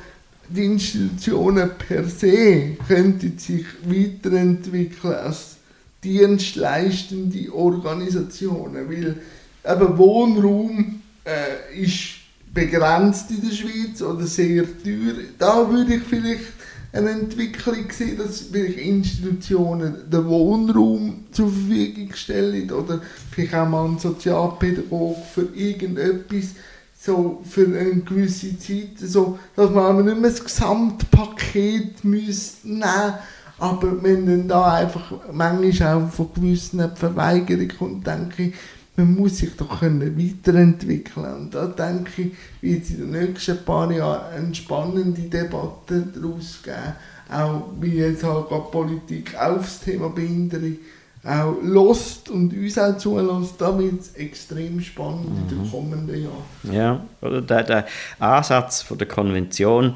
die 0.49 0.65
Institutionen 0.65 1.71
per 1.77 2.03
se 2.05 2.77
könnten 2.87 3.39
sich 3.39 3.65
weiterentwickeln 3.83 5.15
als 5.15 5.55
dienstleistende 6.03 7.51
Organisationen, 7.51 8.87
weil 8.87 9.17
eben 9.65 9.97
Wohnraum 9.97 11.01
äh, 11.25 11.81
ist 11.81 12.14
begrenzt 12.55 13.29
in 13.29 13.47
der 13.47 13.55
Schweiz 13.55 14.01
oder 14.01 14.25
sehr 14.25 14.63
teuer. 14.63 15.13
Da 15.37 15.69
würde 15.69 15.95
ich 15.95 16.03
vielleicht 16.03 16.53
eine 16.91 17.11
Entwicklung 17.11 17.91
sehen, 17.91 18.17
dass 18.17 18.41
vielleicht 18.41 18.79
Institutionen 18.79 20.09
den 20.09 20.25
Wohnraum 20.25 21.25
zur 21.31 21.49
Verfügung 21.49 22.13
stellen 22.13 22.71
oder 22.71 23.01
vielleicht 23.29 23.53
auch 23.53 23.67
mal 23.67 23.85
einen 23.85 23.99
Sozialpädagogen 23.99 25.21
für 25.31 25.49
irgendetwas 25.53 26.55
so 26.97 27.43
für 27.47 27.67
eine 27.67 28.01
gewisse 28.01 28.57
Zeit, 28.57 28.97
so, 28.97 29.37
dass 29.55 29.69
man 29.69 30.03
nicht 30.03 30.19
mehr 30.19 30.31
das 30.31 30.43
Gesamtpaket 30.43 32.03
müsste 32.03 32.67
nehmen 32.67 33.13
aber 33.57 34.03
wenn 34.03 34.25
dann 34.25 34.47
da 34.47 34.73
einfach 34.73 35.13
manchmal 35.31 35.95
auch 35.95 36.09
von 36.09 36.29
gewissen 36.33 36.95
Verweigerungen 36.95 37.77
kommt, 37.77 38.07
denke 38.07 38.43
ich, 38.43 38.53
man 38.97 39.15
muss 39.15 39.37
sich 39.37 39.55
doch 39.55 39.79
können 39.79 40.17
weiterentwickeln 40.17 41.25
und 41.25 41.55
da 41.55 41.67
denke 41.67 42.21
ich, 42.21 42.31
wird 42.61 42.89
in 42.89 43.11
den 43.11 43.27
nächsten 43.27 43.57
paar 43.65 43.91
Jahren 43.91 44.33
eine 44.33 44.55
spannende 44.55 45.21
Debatte 45.21 46.07
daraus 46.13 46.61
geben, 46.63 46.93
auch 47.29 47.69
wie 47.79 47.97
jetzt 47.97 48.23
halt 48.23 48.47
gerade 48.47 48.71
Politik 48.71 49.35
aufs 49.39 49.81
Thema 49.81 50.09
Behinderung 50.09 50.77
auch 51.25 51.55
lost 51.63 52.29
und 52.29 52.53
uns 52.53 52.77
auch 52.77 52.97
zulässt, 52.97 53.55
da 53.59 53.77
wird 53.77 53.99
es 53.99 54.13
extrem 54.13 54.79
spannend 54.79 55.31
mhm. 55.31 55.37
in 55.41 55.47
den 55.47 55.65
mhm. 55.65 55.71
kommenden 55.71 56.23
Jahren. 56.23 56.75
Ja, 56.75 57.05
oder 57.21 57.41
der, 57.41 57.63
der 57.63 57.87
Ansatz 58.19 58.83
von 58.83 58.97
der 58.99 59.07
Konvention 59.07 59.95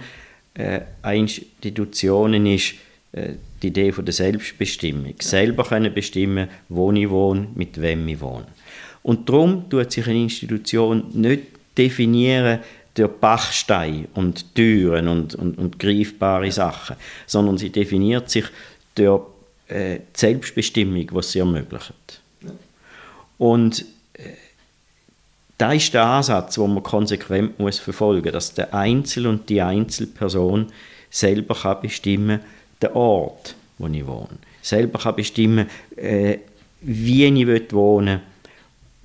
äh, 0.55 0.81
Institutionen 1.05 2.47
ist 2.47 2.73
äh, 3.12 3.33
die 3.62 3.67
Idee 3.67 3.91
von 3.91 4.05
der 4.05 4.13
Selbstbestimmung. 4.13 5.07
Ja. 5.07 5.13
Selber 5.19 5.63
können 5.63 5.93
bestimmen, 5.93 6.49
wo 6.67 6.91
ich 6.91 7.09
wohne, 7.09 7.47
mit 7.53 7.79
wem 7.79 8.07
ich 8.07 8.21
wohne. 8.21 8.47
Und 9.03 9.29
darum 9.29 9.69
tut 9.69 9.91
sich 9.91 10.07
eine 10.07 10.21
Institution 10.23 11.05
nicht 11.13 11.43
definieren 11.77 12.59
durch 12.93 13.12
Bachsteine 13.12 14.07
und 14.15 14.53
Türen 14.55 15.07
und, 15.07 15.35
und, 15.35 15.57
und 15.57 15.79
greifbare 15.79 16.51
Sachen, 16.51 16.95
sondern 17.25 17.57
sie 17.57 17.69
definiert 17.69 18.29
sich 18.29 18.45
durch 18.95 19.21
äh, 19.67 19.99
die 19.99 20.19
Selbstbestimmung, 20.19 21.07
die 21.07 21.23
sie 21.23 21.39
ermöglicht. 21.39 22.21
Und 23.38 23.85
äh, 24.13 24.33
da 25.57 25.71
ist 25.73 25.93
der 25.93 26.05
Ansatz, 26.05 26.55
den 26.55 26.73
man 26.73 26.83
konsequent 26.83 27.59
muss 27.59 27.79
verfolgen 27.79 28.23
muss, 28.23 28.33
dass 28.33 28.53
der 28.53 28.73
Einzel 28.73 29.27
und 29.27 29.47
die 29.49 29.62
Einzelperson 29.62 30.67
selber 31.09 31.55
kann 31.55 31.81
bestimmen 31.81 32.39
den 32.81 32.91
Ort, 32.91 33.55
wo 33.77 33.88
ich 33.88 34.05
wohne. 34.05 34.38
Selber 34.62 34.99
kann 34.99 35.15
bestimmen, 35.15 35.69
äh, 35.95 36.39
wie 36.81 37.25
ich 37.25 37.73
wohnen 37.73 38.07
will, 38.07 38.21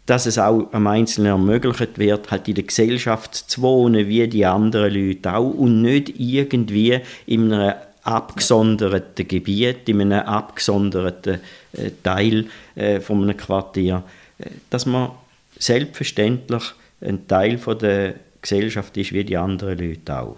dass 0.06 0.26
es 0.26 0.38
auch 0.38 0.68
am 0.72 0.86
Einzelnen 0.86 1.32
ermöglicht 1.32 1.98
wird, 1.98 2.30
halt 2.30 2.48
in 2.48 2.54
der 2.54 2.64
Gesellschaft 2.64 3.34
zu 3.34 3.62
wohnen, 3.62 4.06
wie 4.08 4.26
die 4.28 4.44
anderen 4.44 4.92
Leute 4.92 5.34
auch, 5.34 5.50
und 5.50 5.82
nicht 5.82 6.14
irgendwie 6.18 7.00
in 7.26 7.52
einem 7.52 7.74
abgesonderten 8.02 9.26
Gebiet, 9.26 9.88
in 9.88 10.00
einem 10.00 10.26
abgesonderten 10.26 11.40
äh, 11.72 11.90
Teil 12.02 12.46
äh, 12.74 13.00
von 13.00 13.22
einem 13.22 13.36
Quartier, 13.36 14.02
äh, 14.38 14.50
dass 14.68 14.84
man 14.84 15.10
selbstverständlich 15.58 16.74
ein 17.00 17.26
Teil 17.26 17.56
von 17.56 17.78
der 17.78 18.14
Gesellschaft 18.42 18.94
ist, 18.98 19.12
wie 19.12 19.24
die 19.24 19.36
anderen 19.36 19.78
Leute 19.78 20.20
auch. 20.20 20.36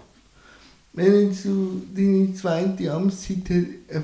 Wenn 0.93 1.29
du 1.29 1.81
deine 1.93 2.33
zweite 2.33 2.91
Amtszeit 2.91 3.43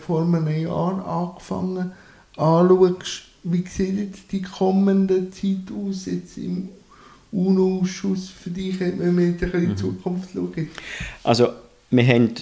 vor 0.05 0.21
einem 0.21 0.47
Jahr 0.47 1.07
angefangen 1.07 1.91
anschaust, 2.35 3.32
wie 3.43 3.63
sieht 3.67 3.97
jetzt 3.97 4.31
die 4.31 4.41
kommende 4.41 5.29
Zeit 5.29 5.71
aus 5.75 6.05
jetzt 6.05 6.37
im 6.37 6.69
UNO-Ausschuss 7.31 8.29
für 8.29 8.49
dich, 8.49 8.79
wenn 8.79 9.17
wir 9.17 9.27
jetzt 9.27 9.43
ein 9.43 9.51
bisschen 9.51 9.59
in 9.59 9.61
die 9.61 9.71
mhm. 9.71 9.77
Zukunft 9.77 10.29
schauen? 10.33 10.69
Also 11.23 11.49
wir 11.89 12.07
haben 12.07 12.33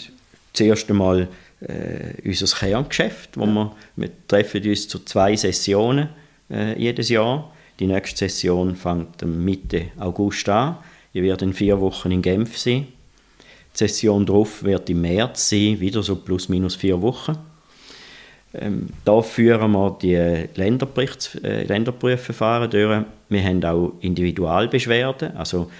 zuerst 0.54 0.90
einmal 0.90 1.28
äh, 1.62 2.14
unser 2.28 2.58
Kerngeschäft, 2.58 3.38
wo 3.38 3.46
wir, 3.46 3.76
wir 3.96 4.10
treffen 4.28 4.68
uns 4.68 4.88
zu 4.88 5.00
zwei 5.00 5.36
Sessionen 5.36 6.10
äh, 6.50 6.80
jedes 6.80 7.10
Jahr. 7.10 7.54
Die 7.80 7.88
nächste 7.88 8.30
Session 8.30 8.76
fängt 8.76 9.26
Mitte 9.26 9.88
August 9.98 10.48
an. 10.50 10.78
Ich 11.14 11.22
werde 11.22 11.46
in 11.46 11.54
vier 11.54 11.80
Wochen 11.80 12.12
in 12.12 12.22
Genf 12.22 12.58
sein. 12.58 12.88
Die 13.74 13.78
Session 13.78 14.26
darauf 14.26 14.64
wird 14.64 14.90
im 14.90 15.02
März 15.02 15.50
sein, 15.50 15.80
wieder 15.80 16.04
so 16.04 16.18
plus 16.18 16.50
minus 16.50 16.76
vier 16.76 17.02
Wochen. 17.02 17.38
Ähm, 18.54 18.90
da 19.06 19.22
führen 19.22 19.72
wir 19.72 19.98
die 20.02 20.50
Länderberichts, 20.60 21.36
äh, 21.36 21.64
Länderprüfverfahren 21.64 22.70
durch. 22.70 23.06
Wir 23.30 23.44
haben 23.44 23.64
auch 23.64 23.94
Individualbeschwerden, 24.02 25.38
also 25.38 25.72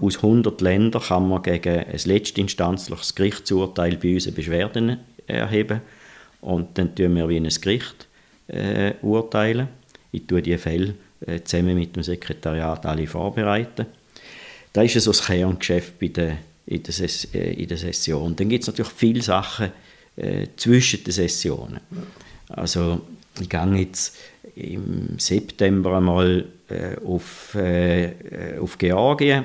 aus 0.00 0.16
100 0.16 0.60
Ländern 0.60 1.02
kann 1.02 1.28
man 1.28 1.42
gegen 1.42 1.80
ein 1.80 2.00
letztinstanzliches 2.04 3.14
Gerichtsurteil 3.14 3.96
bei 3.96 4.14
uns 4.14 4.30
Beschwerden 4.30 4.98
erheben. 5.26 5.80
Und 6.40 6.78
dann 6.78 6.94
tun 6.94 7.16
wir 7.16 7.28
wie 7.28 7.38
ein 7.38 7.48
Gericht 7.48 8.06
äh, 8.46 8.92
urteilen. 9.02 9.68
Ich 10.12 10.26
tue 10.26 10.42
die 10.42 10.56
Fälle 10.58 10.94
äh, 11.26 11.40
zusammen 11.42 11.76
mit 11.76 11.96
dem 11.96 12.02
Sekretariat 12.02 12.86
alle 12.86 13.06
vorbereiten. 13.06 13.86
Da 14.72 14.82
ist 14.82 15.00
so 15.00 15.10
das 15.10 15.26
Kerngeschäft 15.26 15.98
bei 15.98 16.08
der, 16.08 16.38
in, 16.66 16.82
der 16.82 16.94
äh, 17.34 17.54
in 17.54 17.68
der 17.68 17.76
Session. 17.78 18.36
Dann 18.36 18.48
gibt 18.48 18.62
es 18.62 18.68
natürlich 18.68 18.92
viele 18.92 19.22
Sachen 19.22 19.70
äh, 20.16 20.46
zwischen 20.56 21.04
den 21.04 21.12
Sessionen. 21.12 21.80
Also 22.48 23.00
ich 23.40 23.48
gehe 23.48 23.74
jetzt 23.76 24.16
im 24.54 25.18
September 25.18 25.96
einmal 25.96 26.46
äh, 26.68 26.96
auf, 27.04 27.54
äh, 27.54 28.58
auf 28.60 28.78
Georgien 28.78 29.44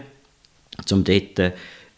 um 0.91 1.03
dort 1.03 1.39
äh, 1.39 1.51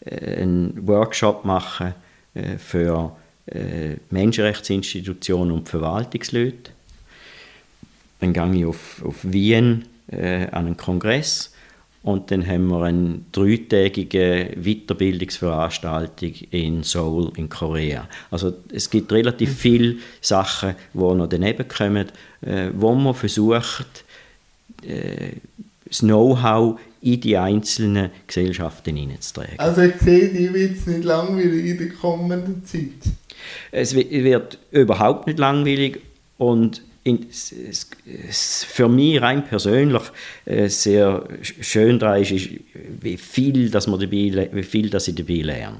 einen 0.04 0.86
Workshop 0.86 1.44
machen 1.44 1.94
äh, 2.34 2.58
für 2.58 3.16
äh, 3.46 3.96
Menschenrechtsinstitutionen 4.10 5.52
und 5.52 5.68
Verwaltungsleute. 5.68 6.72
Dann 8.20 8.32
gehe 8.32 8.54
ich 8.54 8.64
auf, 8.64 9.04
auf 9.04 9.16
Wien 9.22 9.84
äh, 10.08 10.46
an 10.46 10.66
einen 10.66 10.76
Kongress 10.76 11.51
und 12.02 12.30
dann 12.30 12.46
haben 12.46 12.66
wir 12.68 12.82
eine 12.82 13.20
dreitägige 13.30 14.50
Weiterbildungsveranstaltung 14.56 16.32
in 16.50 16.82
Seoul 16.82 17.32
in 17.36 17.48
Korea. 17.48 18.08
Also 18.30 18.54
es 18.72 18.90
gibt 18.90 19.12
relativ 19.12 19.50
mhm. 19.50 19.54
viele 19.54 19.96
Sachen, 20.20 20.74
die 20.92 20.98
noch 20.98 21.28
daneben 21.28 21.66
kommen, 21.68 22.08
äh, 22.40 22.70
wo 22.74 22.94
man 22.94 23.14
versucht, 23.14 24.04
äh, 24.82 25.32
das 25.84 26.00
Know-how 26.00 26.78
in 27.02 27.20
die 27.20 27.36
einzelnen 27.36 28.10
Gesellschaften 28.26 28.96
hineinzutragen. 28.96 29.58
Also 29.58 29.82
ich 29.82 29.96
sehe, 29.96 30.28
die 30.28 30.52
wird 30.52 30.78
es 30.78 30.86
nicht 30.86 31.04
langweilig 31.04 31.66
in 31.66 31.78
der 31.78 31.88
kommenden 31.90 32.64
Zeit? 32.64 33.12
Es 33.70 33.94
wird 33.94 34.58
überhaupt 34.70 35.26
nicht 35.26 35.38
langweilig 35.38 36.00
und 36.38 36.82
in, 37.04 37.26
für 38.30 38.88
mich 38.88 39.20
rein 39.20 39.44
persönlich 39.44 40.02
äh, 40.44 40.68
sehr 40.68 41.26
schön 41.60 41.98
daran 41.98 42.22
ist, 42.22 42.30
ist, 42.30 42.50
wie 43.00 43.16
viel, 43.16 43.70
dass 43.70 43.86
man 43.86 43.98
dabei, 43.98 44.48
wie 44.52 44.62
viel 44.62 44.88
dass 44.88 45.08
ich 45.08 45.14
dabei 45.14 45.42
lerne. 45.42 45.78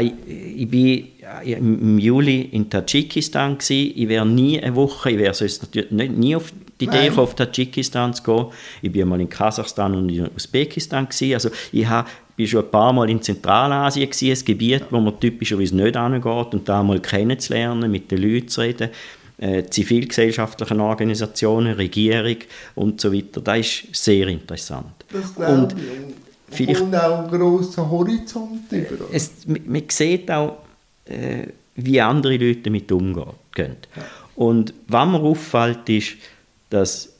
Ich 0.00 0.72
war 0.72 1.42
im 1.42 1.98
Juli 1.98 2.42
in 2.52 2.70
Tadschikistan. 2.70 3.58
Ich 3.68 4.08
wäre 4.08 4.24
nie 4.24 4.60
eine 4.60 4.76
Woche, 4.76 5.10
ich 5.10 5.18
wäre 5.18 5.34
sonst 5.34 5.62
natürlich 5.62 5.90
nie 6.12 6.36
auf 6.36 6.52
die 6.80 6.84
Idee 6.84 7.08
gekommen, 7.08 7.18
auf 7.18 7.34
Tadschikistan 7.34 8.14
zu 8.14 8.22
gehen. 8.22 8.46
Ich 8.82 8.96
war 8.96 9.04
mal 9.04 9.20
in 9.20 9.28
Kasachstan 9.28 9.94
und 9.96 10.08
in 10.08 10.30
Usbekistan. 10.34 11.08
Also 11.34 11.50
ich 11.72 11.88
war 11.88 12.06
schon 12.38 12.64
ein 12.64 12.70
paar 12.70 12.92
Mal 12.92 13.10
in 13.10 13.20
Zentralasien, 13.20 14.08
ein 14.08 14.44
Gebiet, 14.44 14.84
wo 14.90 15.00
man 15.00 15.18
typischerweise 15.18 15.74
nicht 15.74 15.96
hingeht 15.96 16.54
und 16.54 16.68
da 16.68 16.84
mal 16.84 17.00
kennenzulernen, 17.00 17.90
mit 17.90 18.12
den 18.12 18.22
Leuten 18.22 18.46
zu 18.46 18.60
reden 18.60 18.90
äh, 19.40 19.64
zivilgesellschaftlichen 19.64 20.80
Organisationen, 20.80 21.74
Regierung 21.74 22.36
und 22.74 23.00
so 23.00 23.12
weiter. 23.12 23.40
Das 23.40 23.58
ist 23.58 23.94
sehr 23.94 24.28
interessant. 24.28 24.92
Das 25.10 25.30
und 25.30 25.74
vielleicht 26.50 26.82
und 26.82 26.94
auch 26.94 27.20
einen 27.20 27.30
grossen 27.30 27.90
Horizont 27.90 28.70
über. 28.70 29.06
Es, 29.10 29.32
man 29.46 29.82
sieht 29.88 30.30
auch, 30.30 30.58
äh, 31.06 31.46
wie 31.76 32.00
andere 32.00 32.36
Leute 32.36 32.60
damit 32.60 32.92
umgehen. 32.92 33.76
Und 34.36 34.74
was 34.88 35.08
mir 35.08 35.20
auffällt, 35.20 35.88
ist, 35.88 36.12
dass 36.68 37.10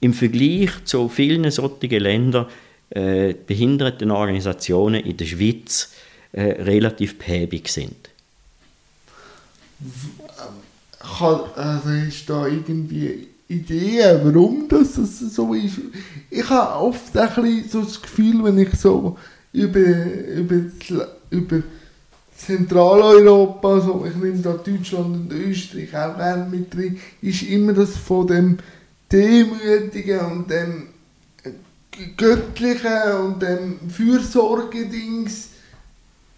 im 0.00 0.12
Vergleich 0.12 0.70
zu 0.84 1.08
vielen 1.08 1.50
solchen 1.50 1.90
Ländern 1.90 2.46
äh, 2.90 3.34
Behindertenorganisationen 3.34 5.02
in 5.04 5.16
der 5.16 5.24
Schweiz 5.24 5.92
äh, 6.32 6.42
relativ 6.62 7.18
behäbig 7.18 7.68
sind 7.68 8.10
kann, 11.18 11.40
also 11.56 11.90
hast 11.90 12.26
du 12.26 12.32
da 12.32 12.46
irgendwie 12.46 13.28
Ideen, 13.48 14.20
warum 14.24 14.68
das, 14.68 14.94
so 14.94 15.52
ist? 15.54 15.78
Ich 16.30 16.48
habe 16.48 16.80
oft 16.80 17.16
ein 17.16 17.28
bisschen 17.28 17.68
so 17.68 17.82
das 17.82 18.00
Gefühl, 18.00 18.42
wenn 18.42 18.58
ich 18.58 18.74
so 18.74 19.16
über, 19.52 19.80
über, 19.80 20.60
über 21.30 21.62
Zentraleuropa, 22.36 23.80
so, 23.80 24.06
ich 24.08 24.16
nehme 24.16 24.38
da 24.38 24.54
Deutschland 24.54 25.30
und 25.30 25.32
Österreich 25.32 25.94
auch 25.96 26.16
gerne 26.16 26.48
mit 26.50 26.74
drin, 26.74 26.98
ist 27.22 27.42
immer 27.42 27.72
das 27.72 27.96
von 27.96 28.26
dem 28.26 28.58
Demütigen 29.10 30.20
und 30.20 30.50
dem 30.50 30.88
Göttlichen 32.16 33.12
und 33.24 33.40
dem 33.40 33.78
Fürsorgedings 33.88 35.50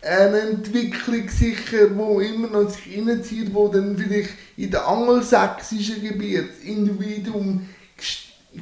eine 0.06 0.40
Entwicklung 0.40 1.28
sicher, 1.28 1.88
wo 1.94 2.20
immer 2.20 2.48
noch 2.48 2.70
sich 2.70 2.96
reinzieht, 2.96 3.52
wo 3.52 3.68
dann 3.68 3.96
vielleicht 3.96 4.30
in 4.56 4.70
den 4.70 4.80
angelsächsischen 4.80 6.02
Gebieten 6.02 6.48
das 6.48 6.68
Individuum 6.68 7.68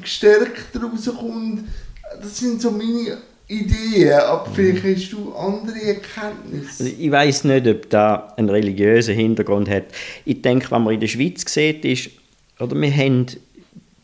gestärkt 0.00 0.74
rauskommt. 0.74 1.64
Das 2.20 2.38
sind 2.38 2.60
so 2.60 2.70
meine 2.70 3.18
Ideen, 3.46 4.12
aber 4.20 4.48
mhm. 4.48 4.54
vielleicht 4.54 4.84
hast 4.84 5.12
du 5.12 5.34
andere 5.34 5.82
Erkenntnisse. 5.82 6.84
Also 6.84 6.96
ich 6.98 7.10
weiß 7.10 7.44
nicht, 7.44 7.66
ob 7.66 7.90
da 7.90 8.32
einen 8.36 8.48
religiösen 8.48 9.14
Hintergrund 9.14 9.68
hat. 9.68 9.84
Ich 10.24 10.40
denke, 10.40 10.70
was 10.70 10.80
man 10.80 10.94
in 10.94 11.00
der 11.00 11.08
Schweiz 11.08 11.44
sieht, 11.52 11.84
ist, 11.84 12.10
oder 12.58 12.80
wir 12.80 12.90
haben 12.90 13.26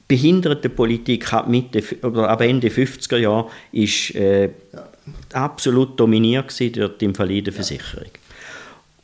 Behindertenpolitik 0.08 1.32
ab, 1.32 1.48
Mitte, 1.48 1.82
oder 2.02 2.28
ab 2.28 2.40
Ende 2.40 2.68
50er 2.68 3.16
Jahre 3.16 3.48
ist 3.72 4.14
äh, 4.14 4.46
ja 4.72 4.89
absolut 5.32 5.98
dominiert 5.98 6.58
durch 6.58 6.98
die 6.98 7.04
Invalidenversicherung. 7.04 8.04
Ja. 8.04 8.20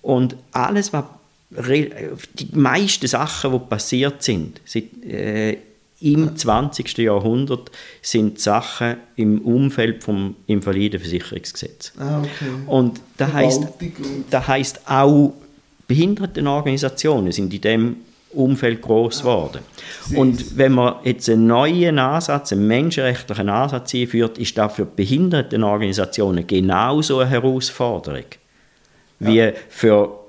Und 0.02 0.36
alles, 0.52 0.92
was 0.92 1.04
die 1.50 2.48
meisten 2.52 3.06
Sachen, 3.06 3.52
die 3.52 3.58
passiert 3.58 4.22
sind, 4.22 4.60
sind 4.64 5.04
äh, 5.04 5.58
im 6.00 6.36
20. 6.36 6.98
Jahrhundert 6.98 7.70
sind 8.02 8.38
Sachen 8.38 8.96
im 9.16 9.40
Umfeld 9.40 10.04
vom 10.04 10.36
Invalidenversicherungsgesetz. 10.46 11.92
Ah, 11.98 12.18
okay. 12.18 12.50
Und 12.66 13.00
das 13.16 13.32
heißt, 13.32 13.66
das 14.30 14.46
heißt 14.46 14.80
auch 14.88 15.32
Behindertenorganisationen 15.88 17.32
sind 17.32 17.54
in 17.54 17.60
dem 17.60 17.96
Umfeld 18.32 18.82
groß 18.82 19.20
geworden. 19.20 19.60
Und 20.14 20.58
wenn 20.58 20.72
man 20.72 20.96
jetzt 21.04 21.28
einen 21.28 21.46
neuen 21.46 21.98
Ansatz, 21.98 22.52
einen 22.52 22.66
menschenrechtlichen 22.66 23.48
Ansatz 23.48 23.94
einführt, 23.94 24.38
ist 24.38 24.58
das 24.58 24.74
für 24.74 24.84
Behindertenorganisationen 24.84 26.46
genauso 26.46 27.20
eine 27.20 27.30
Herausforderung 27.30 28.24
ja. 29.20 29.28
wie 29.28 29.52
für 29.68 30.20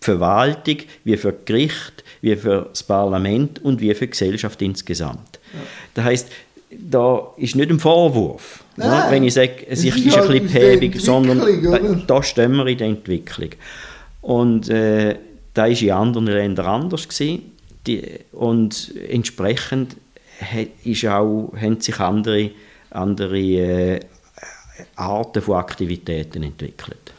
die 0.00 0.04
Verwaltung, 0.04 0.76
wie 1.04 1.16
für 1.16 1.32
das 1.32 1.44
Gericht, 1.44 2.04
wie 2.20 2.36
für 2.36 2.66
das 2.68 2.82
Parlament 2.82 3.62
und 3.64 3.80
wie 3.80 3.92
für 3.94 4.06
die 4.06 4.10
Gesellschaft 4.10 4.60
insgesamt. 4.62 5.40
Ja. 5.52 5.60
Das 5.94 6.04
heißt, 6.04 6.28
da 6.70 7.32
ist 7.36 7.56
nicht 7.56 7.70
ein 7.70 7.80
Vorwurf, 7.80 8.64
ne, 8.76 9.06
wenn 9.08 9.24
ich 9.24 9.34
sage, 9.34 9.66
es 9.68 9.84
ist, 9.84 9.96
ist, 9.96 10.16
ein 10.16 10.28
bisschen 10.28 10.46
behäbig, 10.46 11.00
sondern 11.00 11.40
da, 11.62 11.78
da 11.78 12.22
stehen 12.22 12.56
wir 12.56 12.66
in 12.66 12.78
der 12.78 12.88
Entwicklung. 12.88 13.50
Und 14.20 14.68
äh, 14.68 15.16
das 15.56 15.70
war 15.70 15.82
in 15.82 15.90
anderen 15.90 16.26
Ländern 16.26 16.66
anders. 16.66 17.08
Gewesen. 17.08 17.52
Die, 17.86 18.02
und 18.32 18.94
entsprechend 19.08 19.96
ist 20.84 21.06
auch, 21.06 21.52
haben 21.56 21.80
sich 21.80 21.98
andere, 21.98 22.50
andere 22.90 23.38
äh, 23.38 24.00
Arten 24.96 25.40
von 25.40 25.56
Aktivitäten 25.56 26.42
entwickelt. 26.42 27.12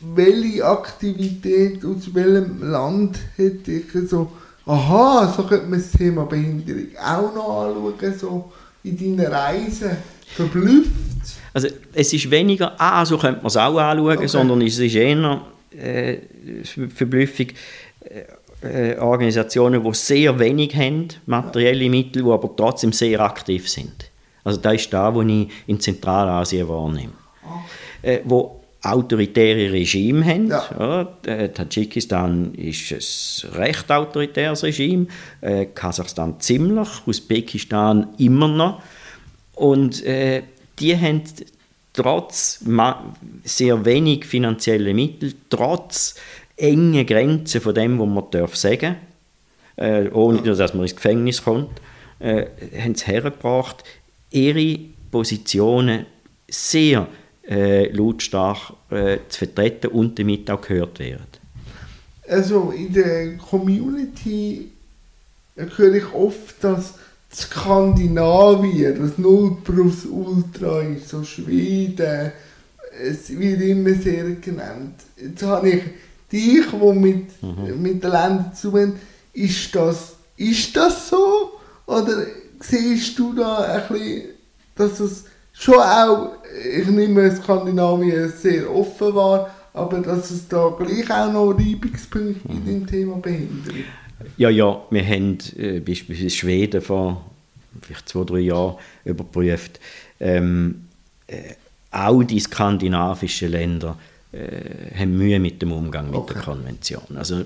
Welche 0.00 0.64
Aktivität 0.64 1.84
aus 1.84 2.12
welchem 2.14 2.62
Land 2.62 3.18
hätte 3.36 3.72
ich 3.72 3.84
so, 4.08 4.32
aha, 4.64 5.32
so 5.36 5.42
könnte 5.44 5.66
man 5.66 5.78
das 5.78 5.92
Thema 5.92 6.24
Behinderung 6.24 6.86
auch 6.98 7.34
noch 7.34 7.66
anschauen, 7.66 8.18
so 8.18 8.52
in 8.82 8.96
deinen 8.96 9.30
Reisen, 9.30 9.90
verblüfft? 10.26 10.90
Also 11.52 11.68
es 11.92 12.12
ist 12.12 12.30
weniger, 12.30 12.74
ah, 12.78 13.04
so 13.04 13.18
könnte 13.18 13.38
man 13.38 13.48
es 13.48 13.56
auch 13.56 13.76
anschauen, 13.76 14.16
okay. 14.16 14.26
sondern 14.26 14.62
es 14.62 14.78
ist 14.78 14.94
eher 14.94 15.42
äh, 15.76 16.16
Verblüffung. 16.94 17.48
Äh, 18.62 18.98
Organisationen, 18.98 19.82
die 19.82 19.94
sehr 19.94 20.38
wenig 20.38 20.76
haben, 20.76 21.08
materielle 21.24 21.88
Mittel, 21.88 22.22
die 22.22 22.30
aber 22.30 22.54
trotzdem 22.54 22.92
sehr 22.92 23.20
aktiv 23.20 23.68
sind. 23.70 24.10
Also 24.44 24.60
das 24.60 24.74
ist 24.74 24.92
da, 24.92 25.14
wo 25.14 25.22
ich 25.22 25.48
in 25.66 25.80
Zentralasien 25.80 26.68
wahrnehme. 26.68 27.12
Äh, 28.02 28.20
wo 28.24 28.60
autoritäre 28.82 29.72
Regime 29.72 30.24
haben. 30.24 30.48
Ja. 30.48 30.64
Ja, 30.78 31.32
äh, 31.32 31.48
Tadschikistan 31.50 32.54
ist 32.54 33.44
ein 33.44 33.50
recht 33.54 33.90
autoritäres 33.90 34.62
Regime, 34.62 35.06
äh, 35.40 35.66
Kasachstan 35.66 36.40
ziemlich, 36.40 36.88
Usbekistan 37.06 38.08
immer 38.18 38.48
noch. 38.48 38.82
Und 39.54 40.04
äh, 40.04 40.42
die 40.78 40.96
haben 40.96 41.22
trotz 41.92 42.64
sehr 43.44 43.84
wenig 43.84 44.24
finanzielle 44.24 44.94
Mittel, 44.94 45.34
trotz 45.48 46.14
enge 46.56 47.04
Grenzen 47.04 47.60
von 47.60 47.74
dem, 47.74 47.98
was 47.98 48.08
man 48.08 48.30
darf 48.30 48.56
sagen 48.56 48.96
äh, 49.80 50.08
ohne 50.10 50.42
dass 50.42 50.74
man 50.74 50.82
ins 50.82 50.94
Gefängnis 50.94 51.42
kommt, 51.42 51.80
äh, 52.18 52.46
haben 52.78 52.94
sie 52.94 53.06
hergebracht, 53.06 53.82
ihre 54.30 54.78
Positionen 55.10 56.06
sehr 56.48 57.08
äh, 57.48 57.90
lautstark 57.90 58.74
äh, 58.90 59.18
zu 59.28 59.38
vertreten 59.38 59.88
und 59.88 60.18
damit 60.18 60.50
auch 60.50 60.60
gehört 60.60 60.98
werden. 60.98 61.26
Also 62.28 62.70
in 62.70 62.92
der 62.92 63.36
Community 63.38 64.70
höre 65.56 65.94
ich 65.94 66.12
oft, 66.12 66.62
dass 66.62 66.94
Skandinavien, 67.32 69.00
das 69.00 69.18
Nullplus-Ultra 69.18 70.82
ist, 70.82 71.08
so 71.08 71.22
Schweden, 71.22 72.32
es 73.02 73.30
wird 73.30 73.60
immer 73.62 73.94
sehr 73.94 74.30
genannt. 74.34 74.94
Jetzt 75.16 75.42
habe 75.42 75.70
ich 75.70 75.82
dich, 76.30 76.66
die 76.70 76.94
mit, 76.94 77.42
mhm. 77.42 77.82
mit 77.82 78.02
den 78.02 78.10
Ländern 78.10 78.52
zu 78.54 78.72
ist 79.32 79.74
das, 79.74 80.16
ist 80.36 80.76
das 80.76 81.08
so? 81.08 81.52
Oder 81.86 82.26
siehst 82.60 83.18
du 83.18 83.32
da 83.32 83.58
ein 83.58 83.82
bisschen, 83.88 84.22
dass 84.74 85.00
es 85.00 85.24
schon 85.52 85.74
auch, 85.74 86.32
ich 86.76 86.86
nehme 86.88 87.34
Skandinavien 87.34 88.32
sehr 88.32 88.74
offen 88.74 89.14
war, 89.14 89.50
aber 89.72 89.98
dass 90.00 90.30
es 90.30 90.48
da 90.48 90.74
gleich 90.76 91.08
auch 91.10 91.32
noch 91.32 91.52
Reibungspunkte 91.52 92.48
mhm. 92.48 92.56
in 92.56 92.64
dem 92.66 92.86
Thema 92.86 93.16
Behinderung 93.18 93.84
ja, 94.36 94.50
ja, 94.50 94.82
wir 94.90 95.06
haben 95.06 95.38
äh, 95.56 95.80
beispielsweise 95.80 96.30
Schweden 96.30 96.80
vor 96.80 97.24
vielleicht 97.82 98.08
zwei, 98.08 98.24
drei 98.24 98.40
Jahren 98.40 98.76
überprüft. 99.04 99.80
Ähm, 100.18 100.86
äh, 101.26 101.54
auch 101.90 102.22
die 102.22 102.40
skandinavischen 102.40 103.50
Länder 103.50 103.96
äh, 104.32 104.98
haben 104.98 105.16
Mühe 105.16 105.38
mit 105.40 105.60
dem 105.62 105.72
Umgang 105.72 106.06
mit 106.06 106.16
okay. 106.16 106.34
der 106.34 106.42
Konvention. 106.42 107.16
Also 107.16 107.44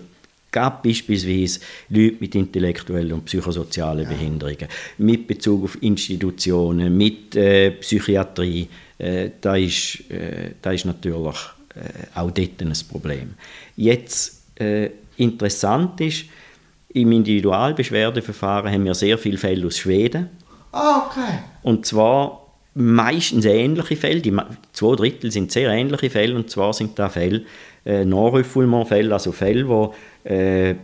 gab 0.51 0.83
beispielsweise 0.85 1.61
Leute 1.89 2.16
mit 2.20 2.35
intellektuellen 2.35 3.12
und 3.12 3.25
psychosozialen 3.25 4.05
ja. 4.05 4.09
Behinderungen, 4.09 4.68
mit 4.99 5.27
Bezug 5.27 5.64
auf 5.64 5.83
Institutionen, 5.83 6.97
mit 6.97 7.35
äh, 7.35 7.72
Psychiatrie. 7.72 8.68
Äh, 8.99 9.31
da, 9.41 9.57
ist, 9.57 10.09
äh, 10.11 10.53
da 10.62 10.70
ist 10.70 10.85
natürlich 10.85 11.16
äh, 11.75 12.18
auch 12.18 12.31
dort 12.31 12.62
ein 12.62 12.72
Problem. 12.89 13.35
Jetzt 13.77 14.43
äh, 14.61 14.91
interessant 15.16 16.01
ist, 16.01 16.27
Im 16.95 17.11
Individualbeschwerdeverfahren 17.11 18.72
haben 18.72 18.84
wir 18.84 18.95
sehr 18.95 19.18
viele 19.18 19.36
Fälle 19.36 19.66
aus 19.66 19.78
Schweden. 19.78 20.30
Ah, 20.70 21.03
okay. 21.07 21.38
Und 21.62 21.84
zwar 21.84 22.47
meistens 22.74 23.45
ähnliche 23.45 23.97
Fälle. 23.97 24.20
Die 24.20 24.34
zwei 24.72 24.95
Drittel 24.95 25.30
sind 25.32 25.51
sehr 25.51 25.70
ähnliche 25.70 26.09
Fälle. 26.09 26.36
Und 26.36 26.51
zwar 26.51 26.72
sind 26.72 26.97
da 26.99 27.09
Fälle, 27.09 27.42
äh, 27.84 28.05
Non-Refoulement-Fälle, 28.05 29.12
also 29.12 29.32
Fälle, 29.32 29.68
wo 29.68 29.92
äh, 30.24 30.70
äh 30.70 30.76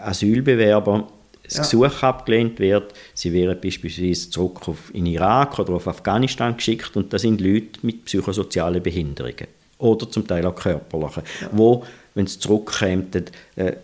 Asylbewerber 0.00 1.08
das 1.42 1.56
ja. 1.56 1.62
Gesuch 1.62 2.02
abgelehnt 2.04 2.60
wird. 2.60 2.94
Sie 3.12 3.32
werden 3.32 3.58
beispielsweise 3.60 4.30
zurück 4.30 4.68
auf, 4.68 4.94
in 4.94 5.06
Irak 5.06 5.58
oder 5.58 5.74
auf 5.74 5.88
Afghanistan 5.88 6.56
geschickt 6.56 6.96
und 6.96 7.12
das 7.12 7.22
sind 7.22 7.40
Leute 7.40 7.80
mit 7.82 8.04
psychosozialen 8.04 8.82
Behinderungen 8.82 9.48
oder 9.78 10.08
zum 10.08 10.26
Teil 10.26 10.46
auch 10.46 10.54
körperlichen, 10.54 11.24
ja. 11.40 11.48
wo, 11.50 11.84
wenn 12.14 12.26
sie 12.26 12.38
zurückkommen, 12.38 13.08
äh, 13.56 13.62
äh, 13.62 13.76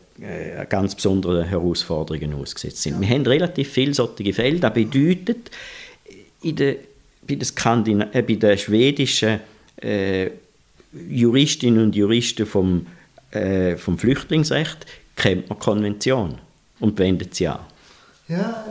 ganz 0.69 0.95
besonderen 0.95 1.45
Herausforderungen 1.45 2.35
ausgesetzt 2.35 2.83
sind. 2.83 3.01
Wir 3.01 3.09
haben 3.09 3.27
relativ 3.27 3.71
viele 3.71 3.95
solche 3.95 4.33
Fälle. 4.33 4.59
Das 4.59 4.75
bedeutet, 4.75 5.51
in 6.43 6.57
der, 6.57 6.77
bei, 7.27 7.35
den 7.37 7.45
Skandina 7.45 8.09
äh, 8.13 8.23
bei 8.23 8.35
den 8.35 8.59
schwedischen 8.59 9.41
äh, 9.81 10.31
Juristinnen 11.09 11.85
und 11.85 11.95
Juristen 11.95 12.47
vom, 12.47 12.87
äh, 13.31 13.77
vom 13.77 13.99
Flüchtlingsrecht 13.99 14.87
kennt 15.15 15.49
man 15.49 15.59
Konvention 15.59 16.39
und 16.81 16.99
wendet 16.99 17.35
sie 17.35 17.49
an. 17.49 17.61
Ja, 18.29 18.65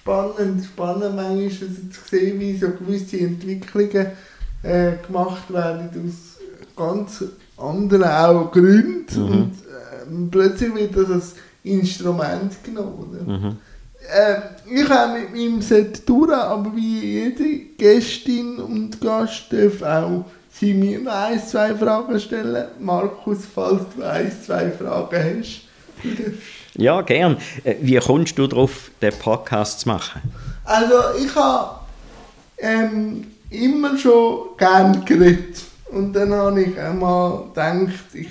spannend, 0.00 0.64
spannend 0.64 1.16
manchmal 1.16 1.50
zu 1.50 2.00
sehen, 2.10 2.40
wie 2.40 2.56
so 2.56 2.70
gewisse 2.70 3.18
Entwicklungen 3.18 4.06
äh, 4.62 4.92
gemacht 5.06 5.52
werden 5.52 5.90
aus 5.90 6.38
ganz 6.76 7.24
anderen 7.56 8.04
auch 8.04 8.50
Gründen 8.50 9.06
mhm. 9.14 9.26
und 9.26 9.52
äh, 9.52 9.61
plötzlich 10.30 10.74
wird 10.74 10.96
das 10.96 11.10
als 11.10 11.34
Instrument 11.64 12.62
genommen. 12.64 13.18
Mhm. 13.26 13.56
Äh, 14.10 14.82
ich 14.82 14.88
habe 14.88 15.20
mit 15.20 15.32
meinem 15.32 15.62
Set 15.62 16.08
durch, 16.08 16.32
aber 16.32 16.74
wie 16.74 17.00
jede 17.00 17.58
Gästin 17.78 18.56
und 18.56 19.00
Gast 19.00 19.52
darf 19.52 19.82
auch 19.82 20.24
sie 20.52 20.74
mir 20.74 21.00
noch 21.00 21.12
ein, 21.12 21.40
zwei 21.44 21.74
Fragen 21.74 22.18
stellen. 22.20 22.66
Markus, 22.80 23.38
falls 23.52 23.82
du 23.96 24.02
ein, 24.02 24.30
zwei 24.44 24.70
Fragen 24.70 25.40
hast, 25.40 25.62
du 26.02 26.08
darfst. 26.10 26.40
Ja, 26.74 27.00
gern. 27.02 27.36
Äh, 27.64 27.76
wie 27.80 27.98
kommst 27.98 28.38
du 28.38 28.46
darauf, 28.46 28.90
den 29.00 29.12
Podcast 29.18 29.80
zu 29.80 29.88
machen? 29.88 30.22
Also 30.64 30.94
ich 31.22 31.34
habe 31.34 31.80
ähm, 32.58 33.26
immer 33.50 33.96
schon 33.98 34.56
gerne 34.56 35.00
geredet. 35.04 35.62
Und 35.90 36.14
dann 36.14 36.32
habe 36.32 36.62
ich 36.62 36.78
einmal 36.78 37.44
gedacht, 37.48 38.14
ich, 38.14 38.28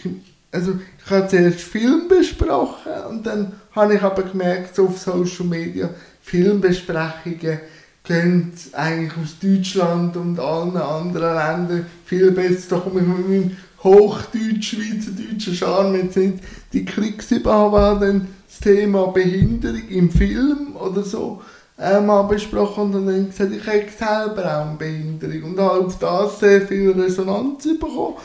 also 0.52 0.80
ich 1.04 1.12
habe 1.12 1.28
zuerst 1.28 1.62
Film 1.62 2.08
besprochen 2.08 2.92
und 3.10 3.26
dann 3.26 3.54
habe 3.72 3.96
ich 3.96 4.02
aber 4.02 4.24
gemerkt, 4.24 4.76
so 4.76 4.88
auf 4.88 4.98
Social 4.98 5.46
Media, 5.46 5.90
Filmbesprechungen 6.22 7.60
gehen 8.04 8.54
eigentlich 8.74 9.12
aus 9.18 9.38
Deutschland 9.40 10.18
und 10.18 10.40
allen 10.40 10.76
anderen 10.78 11.36
Ländern 11.36 11.86
viel 12.06 12.32
besser. 12.32 12.78
Da 12.78 12.80
komme 12.80 13.02
ich 13.02 13.08
mit 13.08 13.30
meinem 13.30 13.58
Hochdeutsch, 13.84 14.76
Schweizerdeutschen 14.76 15.54
Charme 15.54 15.96
jetzt 15.96 16.18
nicht 16.18 16.40
die 16.74 16.86
Kriegsüberhabe 16.86 18.06
dann 18.06 18.28
das 18.48 18.60
Thema 18.60 19.08
Behinderung 19.08 19.88
im 19.90 20.12
Film 20.12 20.76
oder 20.76 21.04
so 21.04 21.42
mal 21.78 22.24
besprochen 22.24 22.94
und 22.94 23.08
dann 23.08 23.28
gesagt, 23.28 23.52
ich 23.52 23.66
habe 23.66 23.86
selber 23.98 24.58
auch 24.58 24.68
eine 24.68 24.78
Behinderung 24.78 25.52
und 25.52 25.60
habe 25.60 25.86
auf 25.86 25.98
das 25.98 26.40
sehr 26.40 26.62
viel 26.62 26.92
Resonanz 26.92 27.64
bekommen. 27.64 28.18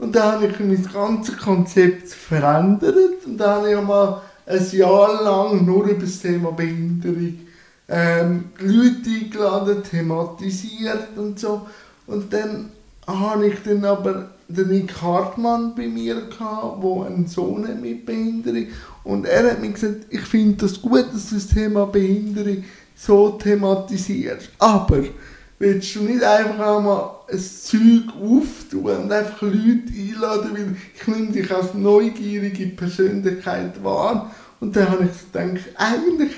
Und 0.00 0.16
dann 0.16 0.32
habe 0.32 0.46
ich 0.46 0.58
mein 0.58 0.88
ganzes 0.92 1.36
Konzept 1.36 2.08
verändert 2.08 3.26
und 3.26 3.36
dann 3.36 3.58
habe 3.58 3.70
ich 3.70 3.82
mal 3.82 4.22
ein 4.46 4.70
Jahr 4.72 5.22
lang 5.22 5.66
nur 5.66 5.84
über 5.84 6.00
das 6.00 6.20
Thema 6.20 6.52
Behinderung 6.52 7.38
ähm, 7.86 8.44
Leute 8.58 9.10
eingeladen, 9.10 9.82
thematisiert 9.82 11.08
und 11.16 11.38
so. 11.38 11.66
Und 12.06 12.32
dann 12.32 12.70
habe 13.06 13.48
ich 13.48 13.62
dann 13.62 13.84
aber 13.84 14.30
den 14.48 14.68
Nick 14.68 15.02
Hartmann 15.02 15.74
bei 15.74 15.86
mir 15.86 16.14
gehabt, 16.14 16.82
der 16.82 17.06
einen 17.06 17.26
Sohn 17.26 17.68
hat 17.68 17.80
mit 17.80 18.06
Behinderung 18.06 18.68
und 19.04 19.26
er 19.26 19.50
hat 19.50 19.60
mir 19.60 19.70
gesagt, 19.70 20.06
ich 20.08 20.22
finde 20.22 20.66
das 20.66 20.80
gut, 20.80 21.06
dass 21.12 21.28
du 21.28 21.34
das 21.34 21.48
Thema 21.48 21.86
Behinderung 21.86 22.64
so 22.96 23.30
thematisierst. 23.30 24.50
Aber 24.58 25.02
willst 25.60 25.94
du 25.94 26.00
nicht 26.00 26.24
einfach 26.24 26.78
einmal 26.78 27.10
ein 27.30 27.38
Zeug 27.38 28.14
auftun 28.18 29.02
und 29.02 29.12
einfach 29.12 29.42
Leute 29.42 29.92
einladen, 29.94 30.50
weil 30.54 30.76
ich 30.96 31.06
nehme 31.06 31.30
dich 31.30 31.54
als 31.54 31.74
neugierige 31.74 32.66
Persönlichkeit 32.68 33.84
wahr. 33.84 34.34
Und 34.58 34.74
dann 34.74 34.88
habe 34.88 35.04
ich 35.04 35.32
gedacht, 35.32 35.68
eigentlich 35.76 36.32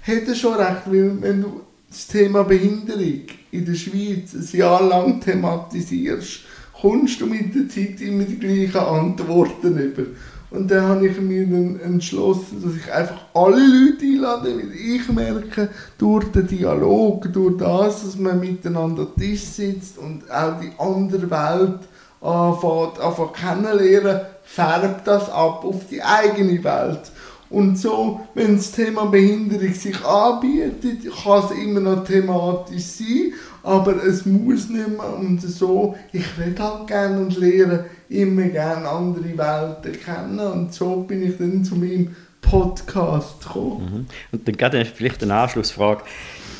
hätte 0.00 0.32
er 0.32 0.34
schon 0.34 0.54
recht, 0.54 0.82
weil 0.86 1.22
wenn 1.22 1.42
du 1.42 1.60
das 1.88 2.08
Thema 2.08 2.42
Behinderung 2.42 3.22
in 3.52 3.64
der 3.64 3.74
Schweiz 3.74 4.34
ein 4.34 4.58
Jahr 4.58 4.82
lang 4.82 5.20
thematisierst, 5.20 6.40
kommst 6.80 7.20
du 7.20 7.26
mit 7.26 7.54
der 7.54 7.68
Zeit 7.68 8.00
immer 8.00 8.24
die 8.24 8.38
gleichen 8.38 8.78
Antworten 8.78 9.78
über. 9.78 10.02
Und 10.50 10.70
dann 10.70 10.86
habe 10.86 11.08
ich 11.08 11.20
mir 11.20 11.42
entschlossen, 11.82 12.62
dass 12.62 12.76
ich 12.76 12.92
einfach 12.92 13.18
alle 13.34 13.56
Leute 13.56 14.04
einlade, 14.04 14.56
weil 14.56 14.72
ich 14.72 15.08
merke, 15.08 15.68
durch 15.98 16.30
den 16.30 16.46
Dialog, 16.46 17.32
durch 17.32 17.56
das, 17.56 18.04
dass 18.04 18.16
man 18.16 18.38
miteinander 18.38 19.02
am 19.02 19.20
Tisch 19.20 19.42
sitzt 19.42 19.98
und 19.98 20.30
auch 20.30 20.60
die 20.60 20.70
andere 20.78 21.30
Welt 21.30 21.80
anfängt, 22.20 23.00
anfängt 23.00 23.34
kennenlernen, 23.34 24.20
färbt 24.44 25.06
das 25.06 25.28
ab 25.28 25.64
auf 25.64 25.86
die 25.90 26.02
eigene 26.02 26.62
Welt. 26.62 27.10
Und 27.48 27.78
so, 27.78 28.20
wenn 28.34 28.56
das 28.56 28.72
Thema 28.72 29.06
Behinderung 29.06 29.72
sich 29.72 30.04
anbietet, 30.04 31.12
kann 31.22 31.44
es 31.44 31.50
immer 31.52 31.80
noch 31.80 32.04
thematisch 32.04 32.82
sein, 32.82 33.32
aber 33.62 34.04
es 34.04 34.26
muss 34.26 34.68
nicht 34.68 34.88
mehr. 34.88 35.16
Und 35.16 35.40
so, 35.40 35.94
ich 36.12 36.24
rede 36.38 36.62
halt 36.62 36.88
gerne 36.88 37.20
und 37.20 37.38
lehre 37.38 37.86
immer 38.08 38.42
gerne 38.42 38.88
andere 38.88 39.38
Welten 39.38 40.00
kennen. 40.00 40.40
Und 40.40 40.74
so 40.74 41.02
bin 41.02 41.22
ich 41.22 41.38
dann 41.38 41.64
zu 41.64 41.76
meinem 41.76 42.14
Podcast 42.40 43.42
gekommen. 43.42 43.90
Mhm. 43.90 44.06
Und 44.32 44.48
dann 44.48 44.56
gerade 44.56 44.84
vielleicht 44.84 45.22
eine 45.22 45.34
Anschlussfrage. 45.34 46.02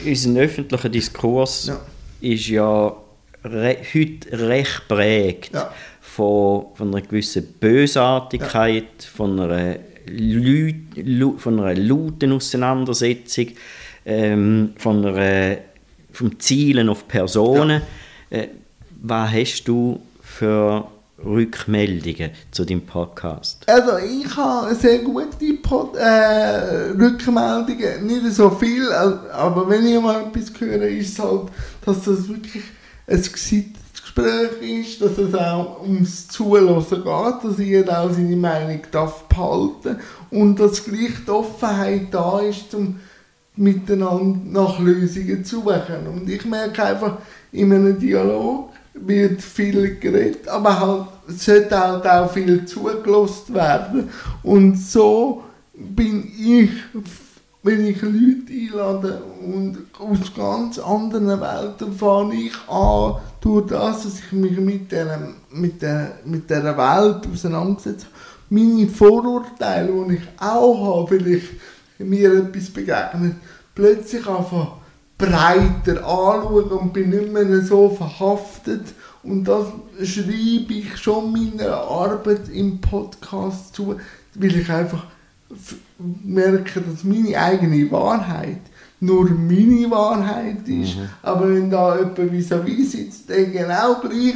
Unser 0.05 0.41
öffentlicher 0.41 0.89
Diskurs 0.89 1.67
ja. 1.67 1.81
ist 2.21 2.49
ja 2.49 2.95
re 3.45 3.77
heute 3.95 4.49
recht 4.49 4.89
prägt 4.89 5.55
ja. 5.55 5.71
von, 6.01 6.67
von 6.75 6.89
einer 6.89 7.03
gewissen 7.03 7.47
Bösartigkeit, 7.61 8.85
ja. 8.99 9.09
von 9.15 9.41
einer 9.41 9.77
von 11.39 11.61
einer 11.61 11.75
lauten 11.81 12.33
Auseinandersetzung, 12.33 13.49
ähm, 14.05 14.73
von 14.77 15.05
einer, 15.05 15.59
vom 16.13 16.39
Zielen 16.39 16.89
auf 16.89 17.09
Personen. 17.09 17.83
Ja. 18.31 18.39
Äh, 18.39 18.49
was 19.03 19.31
hast 19.33 19.65
du 19.65 20.01
für 20.23 20.89
Rückmeldungen 21.25 22.31
zu 22.51 22.65
deinem 22.65 22.83
Podcast? 22.83 23.65
Also 23.69 23.99
ich 23.99 24.37
habe 24.37 24.75
sehr 24.75 24.99
gute 24.99 25.55
Pod 25.63 25.97
äh, 25.97 26.91
Rückmeldungen, 26.99 28.07
nicht 28.07 28.33
so 28.33 28.51
viel, 28.51 28.91
aber 28.91 29.69
wenn 29.69 29.87
ich 29.87 30.01
mal 30.01 30.25
etwas 30.27 30.53
höre, 30.59 30.83
ist 30.89 31.13
es 31.13 31.19
halt, 31.19 31.49
dass 31.85 32.05
das 32.05 32.29
wirklich 32.29 32.65
ein 33.07 33.23
Gespräch 34.17 34.81
ist, 34.81 35.03
dass 35.03 35.19
es 35.19 35.35
auch 35.35 35.83
ums 35.83 36.29
Zuhören 36.29 36.85
geht, 36.89 37.05
dass 37.05 37.59
jeder 37.59 38.01
auch 38.01 38.11
seine 38.11 38.37
Meinung 38.37 38.81
darf 38.91 39.25
behalten 39.25 39.99
und 40.31 40.59
dass 40.59 40.85
gleich 40.85 41.25
die 41.27 41.31
Offenheit 41.31 42.09
da 42.11 42.41
ist, 42.41 42.75
um 42.75 42.99
miteinander 43.57 44.39
nach 44.45 44.79
Lösungen 44.79 45.45
zu 45.45 45.61
suchen. 45.61 46.07
Und 46.13 46.29
ich 46.31 46.45
merke 46.47 46.83
einfach, 46.83 47.19
in 47.53 47.73
einem 47.73 47.99
Dialog 47.99 48.71
wird 48.95 49.43
viel 49.43 49.99
geredet, 49.99 50.49
aber 50.49 50.81
halt 50.81 51.07
sollte 51.39 51.79
halt 51.79 52.07
auch 52.07 52.33
viel 52.33 52.65
zugelassen 52.65 53.55
werden. 53.55 54.09
Und 54.43 54.77
so 54.79 55.43
bin 55.75 56.33
ich 56.39 56.71
wenn 57.67 57.85
ich 57.85 58.01
Leute 58.01 58.53
einlade 58.53 59.23
und 59.45 59.79
aus 59.99 60.33
ganz 60.35 60.79
anderen 60.79 61.41
Welten 61.41 61.93
fange 61.93 62.35
ich 62.35 62.69
an, 62.69 63.17
durch 63.41 63.67
das, 63.67 64.05
dass 64.05 64.21
ich 64.21 64.33
mich 64.33 64.57
mit 64.59 64.93
dieser, 64.93 65.19
mit 65.51 65.83
der, 65.83 66.19
mit 66.25 66.49
dieser 66.49 66.77
Welt 66.77 67.27
auseinandersetze, 67.33 68.07
meine 68.51 68.87
Vorurteile, 68.87 69.93
die 70.09 70.15
ich 70.15 70.29
auch 70.39 71.03
habe, 71.03 71.19
vielleicht 71.19 71.49
mir 71.99 72.35
etwas 72.35 72.71
begegnet, 72.71 73.35
plötzlich 73.75 74.27
einfach 74.27 74.77
breiter 75.19 75.99
anschauen 76.07 76.71
und 76.71 76.93
bin 76.93 77.11
nicht 77.11 77.33
mehr 77.33 77.63
so 77.63 77.91
verhaftet. 77.91 78.85
Und 79.23 79.45
das 79.45 79.67
schreibe 80.05 80.73
ich 80.73 80.97
schon 80.97 81.33
meiner 81.33 81.75
Arbeit 81.79 82.49
im 82.53 82.81
Podcast 82.81 83.75
zu, 83.75 83.97
weil 84.35 84.57
ich 84.57 84.71
einfach 84.71 85.05
merke, 85.99 86.81
dass 86.81 87.05
meine 87.05 87.39
eigene 87.39 87.91
Wahrheit 87.91 88.61
nur 89.01 89.31
meine 89.31 89.91
Wahrheit 89.91 90.67
ist. 90.67 90.97
Mhm. 90.97 91.09
Aber 91.23 91.49
wenn 91.55 91.71
da 91.71 91.99
jemand 91.99 92.19
vis-à-vis 92.33 92.93
sitzt, 92.93 93.29
der 93.29 93.47
genau 93.47 94.01
gleich 94.01 94.35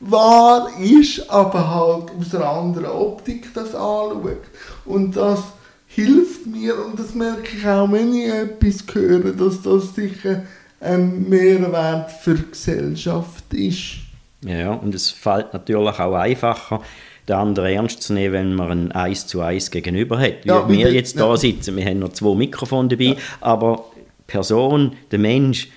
wahr 0.00 0.68
ist, 0.80 1.30
aber 1.30 1.70
halt 1.74 2.10
aus 2.18 2.34
einer 2.34 2.48
anderen 2.48 2.90
Optik 2.90 3.54
das 3.54 3.74
anschaut. 3.74 4.42
Und 4.84 5.16
das 5.16 5.40
hilft 5.86 6.46
mir 6.46 6.84
und 6.84 6.98
das 6.98 7.14
merke 7.14 7.56
ich 7.56 7.66
auch, 7.66 7.90
wenn 7.92 8.14
ich 8.14 8.28
etwas 8.28 8.84
höre, 8.92 9.32
dass 9.32 9.62
das 9.62 9.94
sicher 9.94 10.42
ein 10.80 11.28
Mehrwert 11.28 12.10
für 12.10 12.34
die 12.34 12.50
Gesellschaft 12.50 13.52
ist. 13.54 13.98
Ja, 14.44 14.72
und 14.72 14.94
es 14.94 15.10
fällt 15.10 15.52
natürlich 15.52 15.98
auch 16.00 16.14
einfacher, 16.14 16.80
den 17.28 17.36
anderen 17.36 17.72
ernst 17.72 18.02
zu 18.02 18.12
nehmen, 18.14 18.32
wenn 18.34 18.54
man 18.54 18.70
ein 18.70 18.92
Eis 18.92 19.26
zu 19.26 19.42
Eis 19.42 19.70
gegenüber 19.70 20.18
hat. 20.18 20.44
Wie 20.44 20.48
Ja, 20.48 20.68
wir 20.68 20.84
mit- 20.86 20.94
jetzt 20.94 21.16
ja. 21.16 21.26
da 21.28 21.36
sitzen, 21.36 21.76
wir 21.76 21.84
haben 21.84 22.00
noch 22.00 22.12
zwei 22.12 22.34
Mikrofone 22.34 22.88
dabei, 22.88 23.16
aber 23.40 23.84
die 23.96 24.32
Person, 24.32 24.92
der 25.10 25.18
Mensch, 25.18 25.68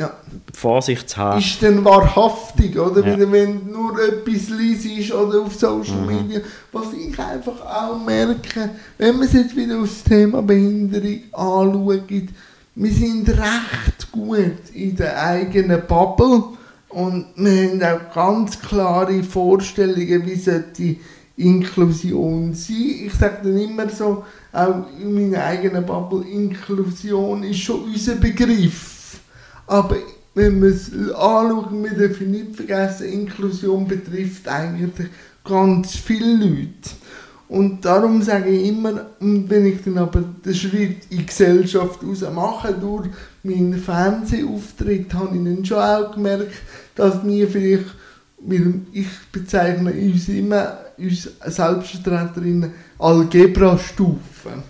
Ja. 0.00 0.12
Vorsicht 0.54 1.10
zu 1.10 1.16
haben. 1.16 1.40
ist 1.40 1.60
dann 1.60 1.84
wahrhaftig, 1.84 2.78
oder? 2.78 3.04
Ja. 3.04 3.32
Wenn 3.32 3.72
nur 3.72 3.98
etwas 4.00 4.48
liest 4.50 5.12
oder 5.12 5.40
auf 5.40 5.54
Social 5.56 5.96
Mhm. 5.96 6.06
Media. 6.06 6.40
Was 6.70 6.92
ich 6.92 7.18
einfach 7.18 7.60
auch 7.66 7.98
merke, 8.06 8.70
wenn 8.96 9.16
man 9.16 9.26
es 9.26 9.32
jetzt 9.32 9.56
wieder 9.56 9.76
aufs 9.80 10.04
Thema 10.04 10.40
Behinderung 10.42 11.18
anschaut, 11.32 12.28
wir 12.76 12.92
sind 12.92 13.28
recht 13.28 14.12
gut 14.12 14.70
in 14.72 14.94
der 14.94 15.20
eigenen 15.20 15.82
Bubble 15.88 16.44
und 16.88 17.26
wir 17.36 17.70
haben 17.70 17.82
auch 17.82 18.14
ganz 18.14 18.60
klare 18.60 19.22
Vorstellungen, 19.22 20.26
wie 20.26 20.36
sollte 20.36 20.96
Inklusion 21.36 22.54
sein. 22.54 23.06
Ich 23.06 23.14
sage 23.14 23.38
dann 23.44 23.58
immer 23.58 23.88
so, 23.88 24.24
auch 24.52 24.86
in 25.00 25.14
meiner 25.14 25.44
eigenen 25.44 25.84
Bubble, 25.84 26.24
Inklusion 26.26 27.44
ist 27.44 27.60
schon 27.60 27.84
unser 27.84 28.16
Begriff. 28.16 29.20
Aber 29.66 29.96
wenn 30.34 30.62
wir 30.62 30.70
es 30.70 30.90
anschauen, 31.14 31.84
wir 31.84 31.90
dürfen 31.90 32.30
nicht 32.30 32.56
vergessen, 32.56 33.08
Inklusion 33.08 33.86
betrifft 33.86 34.48
eigentlich 34.48 35.08
ganz 35.44 35.94
viele 35.94 36.36
Leute. 36.36 36.90
Und 37.48 37.82
darum 37.84 38.20
sage 38.20 38.50
ich 38.50 38.68
immer, 38.68 39.06
wenn 39.20 39.66
ich 39.66 39.82
dann 39.82 39.98
aber 39.98 40.22
den 40.44 40.54
Schritt 40.54 41.06
in 41.10 41.18
die 41.18 41.26
Gesellschaft 41.26 42.00
raus 42.04 42.22
mache, 42.34 42.74
durch 42.74 43.08
meinen 43.42 43.78
Fernsehauftritt, 43.78 45.14
habe 45.14 45.36
ich 45.36 45.44
dann 45.44 45.64
schon 45.64 45.78
auch 45.78 46.14
gemerkt, 46.14 46.52
dass 46.94 47.24
wir 47.24 47.48
vielleicht, 47.48 47.86
weil 48.40 48.80
ich 48.92 49.08
bezeichne 49.32 49.92
uns 49.92 50.28
immer, 50.28 50.78
uns 50.98 51.30
Selbstvertreterinnen, 51.46 52.72
Algebra-Stufen. 52.98 54.62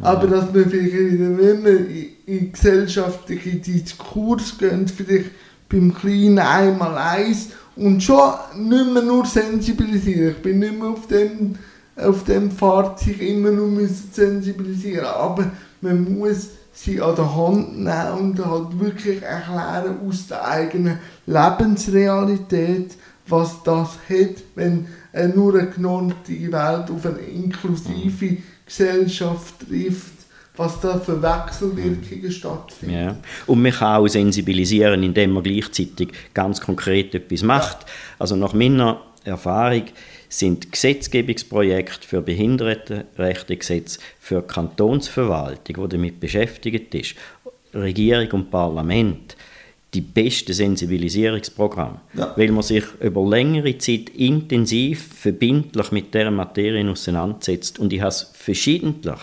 Aber 0.00 0.26
dass 0.26 0.52
wir 0.52 0.66
vielleicht 0.68 1.12
wieder, 1.12 1.38
wenn 1.38 1.64
wir 1.64 1.78
in, 1.88 2.06
in 2.26 2.52
gesellschaftliche 2.52 3.56
Diskurs 3.56 4.56
gehen, 4.58 4.88
vielleicht 4.88 5.30
beim 5.68 5.94
Kleinen 5.94 6.38
einmal 6.38 6.98
eins 6.98 7.48
und 7.76 8.02
schon 8.02 8.32
nicht 8.56 8.92
mehr 8.92 9.02
nur 9.02 9.24
sensibilisieren. 9.24 10.32
Ich 10.32 10.42
bin 10.42 10.58
nicht 10.58 10.78
mehr 10.78 10.88
auf 10.88 11.06
dem, 11.06 11.54
auf 11.96 12.24
dem 12.24 12.50
Pfad, 12.50 13.00
sich 13.00 13.20
immer 13.20 13.50
nur 13.50 13.68
müssen 13.68 14.10
sensibilisieren 14.12 15.06
Aber 15.06 15.50
man 15.80 16.18
muss 16.18 16.48
sie 16.84 17.00
an 17.00 17.16
der 17.16 17.36
Hand 17.36 17.78
nehmen 17.78 18.18
und 18.18 18.44
halt 18.44 18.80
wirklich 18.80 19.22
erklären 19.22 19.98
aus 20.06 20.26
der 20.26 20.46
eigenen 20.46 20.98
Lebensrealität, 21.26 22.96
was 23.26 23.62
das 23.62 23.98
hat, 24.08 24.42
wenn 24.54 24.86
äh, 25.12 25.28
nur 25.28 25.58
eine 25.58 25.70
genormte 25.70 26.32
Welt 26.32 26.90
auf 26.90 27.06
eine 27.06 27.18
inklusive 27.18 28.38
Gesellschaft 28.66 29.54
trifft, 29.68 30.12
was 30.56 30.80
da 30.80 30.98
für 30.98 31.22
Wechselwirkungen 31.22 32.32
stattfinden. 32.32 32.94
Ja. 32.94 33.16
Und 33.46 33.62
man 33.62 33.72
kann 33.72 33.96
auch 33.96 34.08
sensibilisieren, 34.08 35.02
indem 35.02 35.32
man 35.32 35.42
gleichzeitig 35.42 36.08
ganz 36.34 36.60
konkret 36.60 37.14
etwas 37.14 37.42
macht. 37.42 37.86
Also 38.18 38.36
nach 38.36 38.52
meiner 38.52 39.00
Erfahrung 39.24 39.84
sind 40.32 40.72
Gesetzgebungsprojekte 40.72 42.08
für 42.08 42.22
Behindertenrechtegesetz 42.22 43.98
für 44.18 44.40
die 44.40 44.46
Kantonsverwaltung, 44.46 45.88
die 45.88 45.96
damit 45.96 46.20
beschäftigt 46.20 46.94
ist, 46.94 47.14
Regierung 47.74 48.30
und 48.32 48.50
Parlament, 48.50 49.36
die 49.92 50.00
besten 50.00 50.54
Sensibilisierungsprogramme. 50.54 52.00
Ja. 52.14 52.32
Weil 52.36 52.50
man 52.50 52.62
sich 52.62 52.84
über 53.00 53.28
längere 53.28 53.76
Zeit 53.76 54.08
intensiv, 54.10 55.06
verbindlich 55.14 55.92
mit 55.92 56.14
dieser 56.14 56.30
Materie 56.30 56.90
auseinandersetzt. 56.90 57.78
Und 57.78 57.92
ich 57.92 58.00
habe 58.00 58.08
es 58.08 58.30
verschiedentlich 58.32 59.18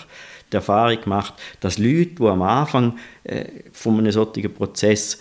die 0.52 0.58
Erfahrung 0.58 1.02
gemacht, 1.02 1.34
dass 1.60 1.80
Leute, 1.80 2.16
die 2.20 2.24
am 2.24 2.42
Anfang 2.44 2.98
äh, 3.24 3.46
von 3.72 3.98
einem 3.98 4.12
solchen 4.12 4.54
Prozess 4.54 5.20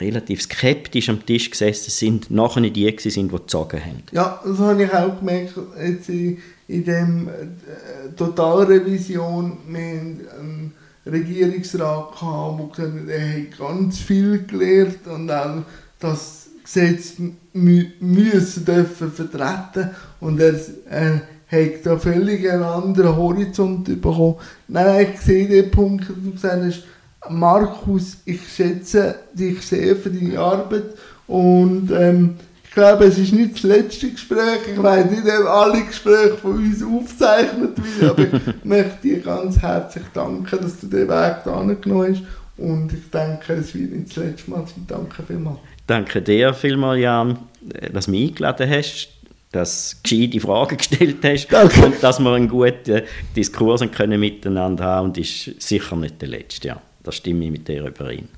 relativ 0.00 0.42
skeptisch 0.42 1.08
am 1.08 1.24
Tisch 1.24 1.50
gesessen 1.50 1.90
sind, 1.90 2.30
nachher 2.30 2.60
nicht 2.60 2.76
die 2.76 2.94
sind, 3.10 3.30
die 3.30 3.36
gezogen 3.36 3.80
haben. 3.80 4.02
Ja, 4.12 4.40
das 4.44 4.58
habe 4.58 4.82
ich 4.82 4.92
auch 4.92 5.18
gemerkt 5.18 5.54
jetzt 5.80 6.08
in, 6.08 6.38
in 6.66 6.84
dem 6.84 7.28
äh, 7.28 8.12
Totalrevision. 8.16 9.58
Wir 9.68 9.80
haben 9.80 10.20
einen 10.38 10.72
Regierungsrat 11.06 12.12
gehabt, 12.12 12.60
der 12.60 12.66
gesagt 12.66 13.00
hat, 13.00 13.08
er 13.08 13.40
ganz 13.58 13.98
viel 13.98 14.44
gelernt 14.44 15.06
und 15.06 15.30
auch 15.30 15.62
das 15.98 16.48
Gesetz 16.62 17.14
mü 17.52 17.86
müssen 18.00 18.64
dürfen 18.64 19.10
vertreten 19.10 19.90
und 20.20 20.40
er 20.40 20.54
äh, 20.90 21.20
hat 21.50 21.86
da 21.86 21.98
völlig 21.98 22.48
einen 22.50 22.62
anderen 22.62 23.16
Horizont 23.16 23.84
bekommen. 23.84 24.36
Nein, 24.68 25.08
ich 25.14 25.20
sehe 25.20 25.48
den 25.48 25.70
Punkt, 25.70 26.08
den 26.08 26.24
du 26.24 26.32
gesagt 26.32 26.62
hast, 26.62 26.82
Markus, 27.28 28.18
ich 28.24 28.40
schätze 28.48 29.16
dich 29.32 29.60
sehr 29.62 29.96
für 29.96 30.10
deine 30.10 30.38
Arbeit 30.38 30.84
und 31.26 31.90
ähm, 31.90 32.36
ich 32.64 32.70
glaube, 32.70 33.06
es 33.06 33.18
ist 33.18 33.32
nicht 33.32 33.54
das 33.54 33.62
letzte 33.64 34.10
Gespräch. 34.10 34.60
Ich 34.72 34.80
weiß 34.80 35.10
nicht, 35.10 35.24
ob 35.24 35.46
alle 35.46 35.84
Gespräche 35.84 36.36
von 36.36 36.58
uns 36.58 36.82
aufgezeichnet 36.82 37.76
werden, 38.00 38.10
aber 38.10 38.22
ich 38.22 38.54
möchte 38.64 39.02
dir 39.02 39.20
ganz 39.20 39.58
herzlich 39.58 40.04
danken, 40.14 40.58
dass 40.60 40.80
du 40.80 40.86
den 40.86 41.08
Weg 41.08 41.36
da 41.44 41.62
genommen 41.80 42.14
hast 42.14 42.22
und 42.58 42.92
ich 42.92 43.10
denke, 43.10 43.54
es 43.54 43.74
wird 43.74 43.92
nicht 43.92 44.10
das 44.10 44.24
letzte 44.24 44.50
Mal 44.50 44.66
sein. 44.66 44.84
Danke 44.86 45.22
vielmals. 45.22 45.58
Danke 45.86 46.22
dir 46.22 46.52
vielmals, 46.54 47.00
Jan, 47.00 47.38
dass 47.92 48.04
du 48.04 48.10
mich 48.10 48.30
eingeladen 48.30 48.70
hast, 48.70 49.08
dass 49.52 49.96
du 50.02 50.16
gescheite 50.16 50.40
Fragen 50.40 50.76
gestellt 50.76 51.16
hast 51.22 51.46
Danke. 51.50 51.86
und 51.86 52.02
dass 52.02 52.20
wir 52.20 52.32
einen 52.32 52.48
guten 52.48 53.02
Diskurs 53.34 53.82
können 53.92 54.20
miteinander 54.20 54.84
haben 54.84 55.08
und 55.08 55.18
ist 55.18 55.60
sicher 55.60 55.96
nicht 55.96 56.20
der 56.20 56.28
letzte. 56.28 56.68
Ja, 56.68 56.82
da 57.08 57.12
stimme 57.12 57.46
ich 57.46 57.50
mit 57.50 57.66
dir 57.66 57.86
überein. 57.86 58.28